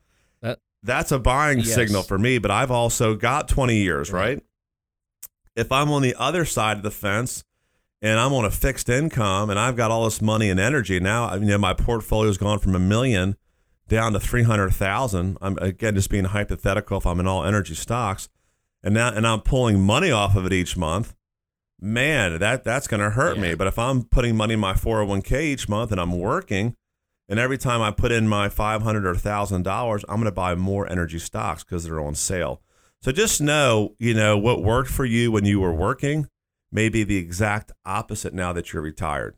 that's 0.84 1.10
a 1.10 1.18
buying 1.18 1.58
yes. 1.58 1.74
signal 1.74 2.02
for 2.02 2.18
me. 2.18 2.38
But 2.38 2.50
I've 2.50 2.70
also 2.70 3.14
got 3.16 3.48
20 3.48 3.76
years, 3.76 4.12
right. 4.12 4.20
right? 4.20 4.42
If 5.56 5.72
I'm 5.72 5.90
on 5.90 6.02
the 6.02 6.14
other 6.18 6.44
side 6.44 6.76
of 6.76 6.82
the 6.82 6.90
fence 6.90 7.42
and 8.02 8.20
I'm 8.20 8.32
on 8.32 8.44
a 8.44 8.50
fixed 8.50 8.88
income 8.88 9.50
and 9.50 9.58
I've 9.58 9.76
got 9.76 9.90
all 9.90 10.04
this 10.04 10.20
money 10.20 10.50
and 10.50 10.60
energy 10.60 11.00
now, 11.00 11.34
you 11.34 11.46
know, 11.46 11.58
my 11.58 11.74
portfolio's 11.74 12.36
gone 12.36 12.58
from 12.58 12.74
a 12.74 12.80
million 12.80 13.36
down 13.88 14.12
to 14.12 14.20
300,000. 14.20 15.38
I'm 15.40 15.58
again 15.58 15.94
just 15.94 16.10
being 16.10 16.24
hypothetical 16.24 16.98
if 16.98 17.06
I'm 17.06 17.20
in 17.20 17.26
all 17.26 17.44
energy 17.44 17.74
stocks 17.74 18.28
and 18.82 18.94
now 18.94 19.12
and 19.12 19.26
I'm 19.26 19.40
pulling 19.40 19.80
money 19.80 20.10
off 20.10 20.36
of 20.36 20.44
it 20.44 20.52
each 20.52 20.76
month. 20.76 21.14
Man, 21.80 22.38
that 22.38 22.64
that's 22.64 22.86
going 22.86 23.00
to 23.00 23.10
hurt 23.10 23.36
yeah. 23.36 23.42
me. 23.42 23.54
But 23.54 23.66
if 23.66 23.78
I'm 23.78 24.04
putting 24.04 24.36
money 24.36 24.54
in 24.54 24.60
my 24.60 24.74
401k 24.74 25.42
each 25.42 25.68
month 25.68 25.92
and 25.92 26.00
I'm 26.00 26.18
working, 26.18 26.76
and 27.28 27.38
every 27.38 27.58
time 27.58 27.80
I 27.80 27.90
put 27.90 28.12
in 28.12 28.28
my 28.28 28.48
five 28.48 28.82
hundred 28.82 29.06
or 29.06 29.14
thousand 29.14 29.62
dollars, 29.62 30.04
I'm 30.08 30.16
going 30.16 30.26
to 30.26 30.32
buy 30.32 30.54
more 30.54 30.90
energy 30.90 31.18
stocks 31.18 31.64
because 31.64 31.84
they're 31.84 32.00
on 32.00 32.14
sale. 32.14 32.62
So 33.02 33.12
just 33.12 33.40
know, 33.40 33.94
you 33.98 34.14
know, 34.14 34.38
what 34.38 34.62
worked 34.62 34.90
for 34.90 35.04
you 35.04 35.30
when 35.30 35.44
you 35.44 35.60
were 35.60 35.74
working 35.74 36.28
may 36.72 36.88
be 36.88 37.04
the 37.04 37.16
exact 37.16 37.72
opposite 37.84 38.34
now 38.34 38.52
that 38.52 38.72
you're 38.72 38.82
retired. 38.82 39.36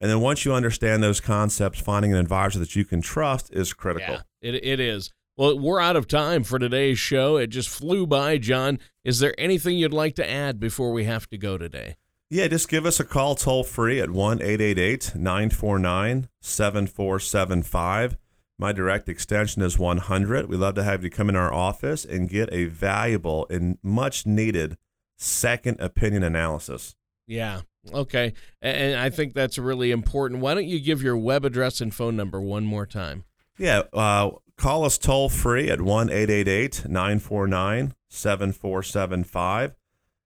And 0.00 0.10
then 0.10 0.20
once 0.20 0.44
you 0.44 0.52
understand 0.52 1.02
those 1.02 1.20
concepts, 1.20 1.80
finding 1.80 2.12
an 2.12 2.18
advisor 2.18 2.58
that 2.58 2.74
you 2.74 2.84
can 2.84 3.00
trust 3.00 3.52
is 3.52 3.72
critical. 3.72 4.14
Yeah, 4.14 4.22
it, 4.40 4.54
it 4.64 4.80
is. 4.80 5.12
Well, 5.36 5.58
we're 5.58 5.80
out 5.80 5.96
of 5.96 6.06
time 6.06 6.44
for 6.44 6.58
today's 6.58 6.98
show. 6.98 7.38
It 7.38 7.46
just 7.46 7.70
flew 7.70 8.06
by, 8.06 8.36
John. 8.36 8.78
Is 9.02 9.18
there 9.18 9.34
anything 9.38 9.78
you'd 9.78 9.92
like 9.92 10.14
to 10.16 10.30
add 10.30 10.60
before 10.60 10.92
we 10.92 11.04
have 11.04 11.26
to 11.30 11.38
go 11.38 11.56
today? 11.56 11.96
Yeah, 12.28 12.48
just 12.48 12.68
give 12.68 12.84
us 12.84 13.00
a 13.00 13.04
call 13.04 13.34
toll 13.34 13.64
free 13.64 13.98
at 13.98 14.10
1 14.10 14.42
888 14.42 15.12
949 15.14 16.28
7475. 16.40 18.16
My 18.58 18.72
direct 18.72 19.08
extension 19.08 19.62
is 19.62 19.78
100. 19.78 20.48
We'd 20.48 20.58
love 20.58 20.74
to 20.74 20.82
have 20.82 21.02
you 21.02 21.10
come 21.10 21.30
in 21.30 21.36
our 21.36 21.52
office 21.52 22.04
and 22.04 22.28
get 22.28 22.52
a 22.52 22.66
valuable 22.66 23.46
and 23.48 23.78
much 23.82 24.26
needed 24.26 24.76
second 25.16 25.80
opinion 25.80 26.22
analysis. 26.22 26.94
Yeah. 27.26 27.62
Okay. 27.92 28.34
And 28.60 28.98
I 28.98 29.08
think 29.08 29.32
that's 29.32 29.58
really 29.58 29.90
important. 29.90 30.42
Why 30.42 30.54
don't 30.54 30.66
you 30.66 30.78
give 30.78 31.02
your 31.02 31.16
web 31.16 31.44
address 31.44 31.80
and 31.80 31.94
phone 31.94 32.16
number 32.16 32.40
one 32.40 32.64
more 32.64 32.86
time? 32.86 33.24
Yeah. 33.58 33.82
Uh, 33.92 34.32
call 34.56 34.84
us 34.84 34.98
toll 34.98 35.28
free 35.28 35.70
at 35.70 35.80
1 35.80 36.10
888 36.10 36.84
949 36.88 37.94
7475. 38.08 39.74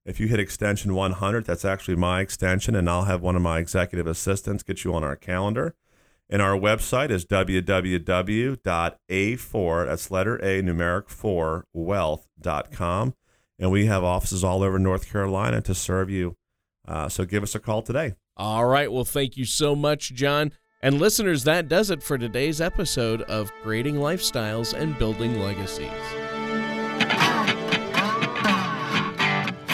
If 0.05 0.19
you 0.21 0.27
hit 0.27 0.39
extension 0.39 0.93
100, 0.93 1.45
that's 1.45 1.65
actually 1.65 1.97
my 1.97 2.21
extension, 2.21 2.75
and 2.75 2.89
I'll 2.89 3.03
have 3.03 3.21
one 3.21 3.35
of 3.35 3.41
my 3.41 3.59
executive 3.59 4.07
assistants 4.07 4.63
get 4.63 4.85
you 4.85 4.93
on 4.93 5.03
our 5.03 5.17
calendar. 5.17 5.75
And 6.29 6.41
our 6.41 6.57
website 6.57 7.09
is 7.09 7.25
www.a4, 7.25 8.57
that's 9.85 10.11
letter 10.11 10.37
A, 10.37 10.61
numeric 10.61 11.09
4, 11.09 11.65
wealth.com. 11.73 13.13
And 13.59 13.71
we 13.71 13.85
have 13.87 14.03
offices 14.03 14.43
all 14.43 14.63
over 14.63 14.77
North 14.77 15.09
Carolina 15.09 15.61
to 15.61 15.73
serve 15.73 16.09
you. 16.09 16.35
Uh, 16.87 17.09
so 17.09 17.25
give 17.25 17.43
us 17.43 17.55
a 17.55 17.59
call 17.59 17.81
today. 17.81 18.13
All 18.37 18.65
right. 18.65 18.91
Well, 18.91 19.03
thank 19.03 19.35
you 19.35 19.45
so 19.45 19.75
much, 19.75 20.13
John. 20.13 20.51
And 20.81 20.99
listeners, 20.99 21.43
that 21.45 21.67
does 21.67 21.89
it 21.89 22.03
for 22.03 22.19
today's 22.19 22.61
episode 22.61 23.23
of 23.23 23.51
Creating 23.63 23.95
Lifestyles 23.95 24.79
and 24.79 24.95
Building 24.99 25.39
Legacies. 25.39 25.89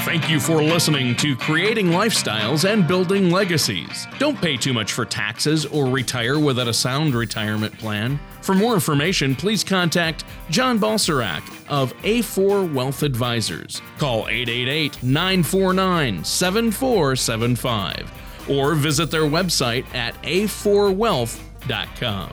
Thank 0.05 0.29
you 0.29 0.39
for 0.39 0.63
listening 0.63 1.15
to 1.17 1.35
Creating 1.35 1.87
Lifestyles 1.87 2.71
and 2.71 2.87
Building 2.87 3.31
Legacies. 3.31 4.07
Don't 4.17 4.39
pay 4.39 4.55
too 4.55 4.71
much 4.71 4.93
for 4.93 5.03
taxes 5.03 5.65
or 5.65 5.87
retire 5.87 6.39
without 6.39 6.69
a 6.69 6.73
sound 6.73 7.15
retirement 7.15 7.77
plan. 7.79 8.17
For 8.41 8.55
more 8.55 8.73
information, 8.73 9.35
please 9.35 9.61
contact 9.63 10.23
John 10.49 10.79
Balserac 10.79 11.41
of 11.67 11.93
A4 12.03 12.73
Wealth 12.73 13.03
Advisors. 13.03 13.81
Call 13.97 14.29
888 14.29 15.03
949 15.03 16.23
7475 16.23 18.22
or 18.49 18.75
visit 18.75 19.11
their 19.11 19.23
website 19.23 19.85
at 19.93 20.15
a4wealth.com. 20.23 22.31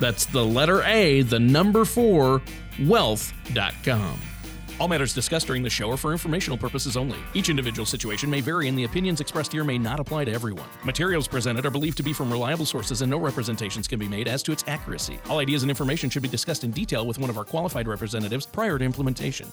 That's 0.00 0.24
the 0.26 0.44
letter 0.44 0.82
A, 0.82 1.22
the 1.22 1.38
number 1.38 1.84
4, 1.84 2.42
wealth.com. 2.86 4.18
All 4.80 4.88
matters 4.88 5.14
discussed 5.14 5.46
during 5.46 5.62
the 5.62 5.70
show 5.70 5.92
are 5.92 5.96
for 5.96 6.10
informational 6.10 6.58
purposes 6.58 6.96
only. 6.96 7.18
Each 7.34 7.48
individual 7.48 7.86
situation 7.86 8.28
may 8.28 8.40
vary, 8.40 8.68
and 8.68 8.76
the 8.76 8.82
opinions 8.82 9.20
expressed 9.20 9.52
here 9.52 9.62
may 9.62 9.78
not 9.78 10.00
apply 10.00 10.24
to 10.24 10.32
everyone. 10.32 10.66
Materials 10.84 11.28
presented 11.28 11.64
are 11.64 11.70
believed 11.70 11.96
to 11.98 12.02
be 12.02 12.12
from 12.12 12.32
reliable 12.32 12.66
sources, 12.66 13.02
and 13.02 13.10
no 13.10 13.18
representations 13.18 13.86
can 13.86 14.00
be 14.00 14.08
made 14.08 14.26
as 14.26 14.42
to 14.42 14.50
its 14.50 14.64
accuracy. 14.66 15.20
All 15.28 15.38
ideas 15.38 15.62
and 15.62 15.70
information 15.70 16.10
should 16.10 16.22
be 16.22 16.28
discussed 16.28 16.64
in 16.64 16.72
detail 16.72 17.06
with 17.06 17.20
one 17.20 17.30
of 17.30 17.38
our 17.38 17.44
qualified 17.44 17.86
representatives 17.86 18.44
prior 18.44 18.76
to 18.76 18.84
implementation. 18.84 19.46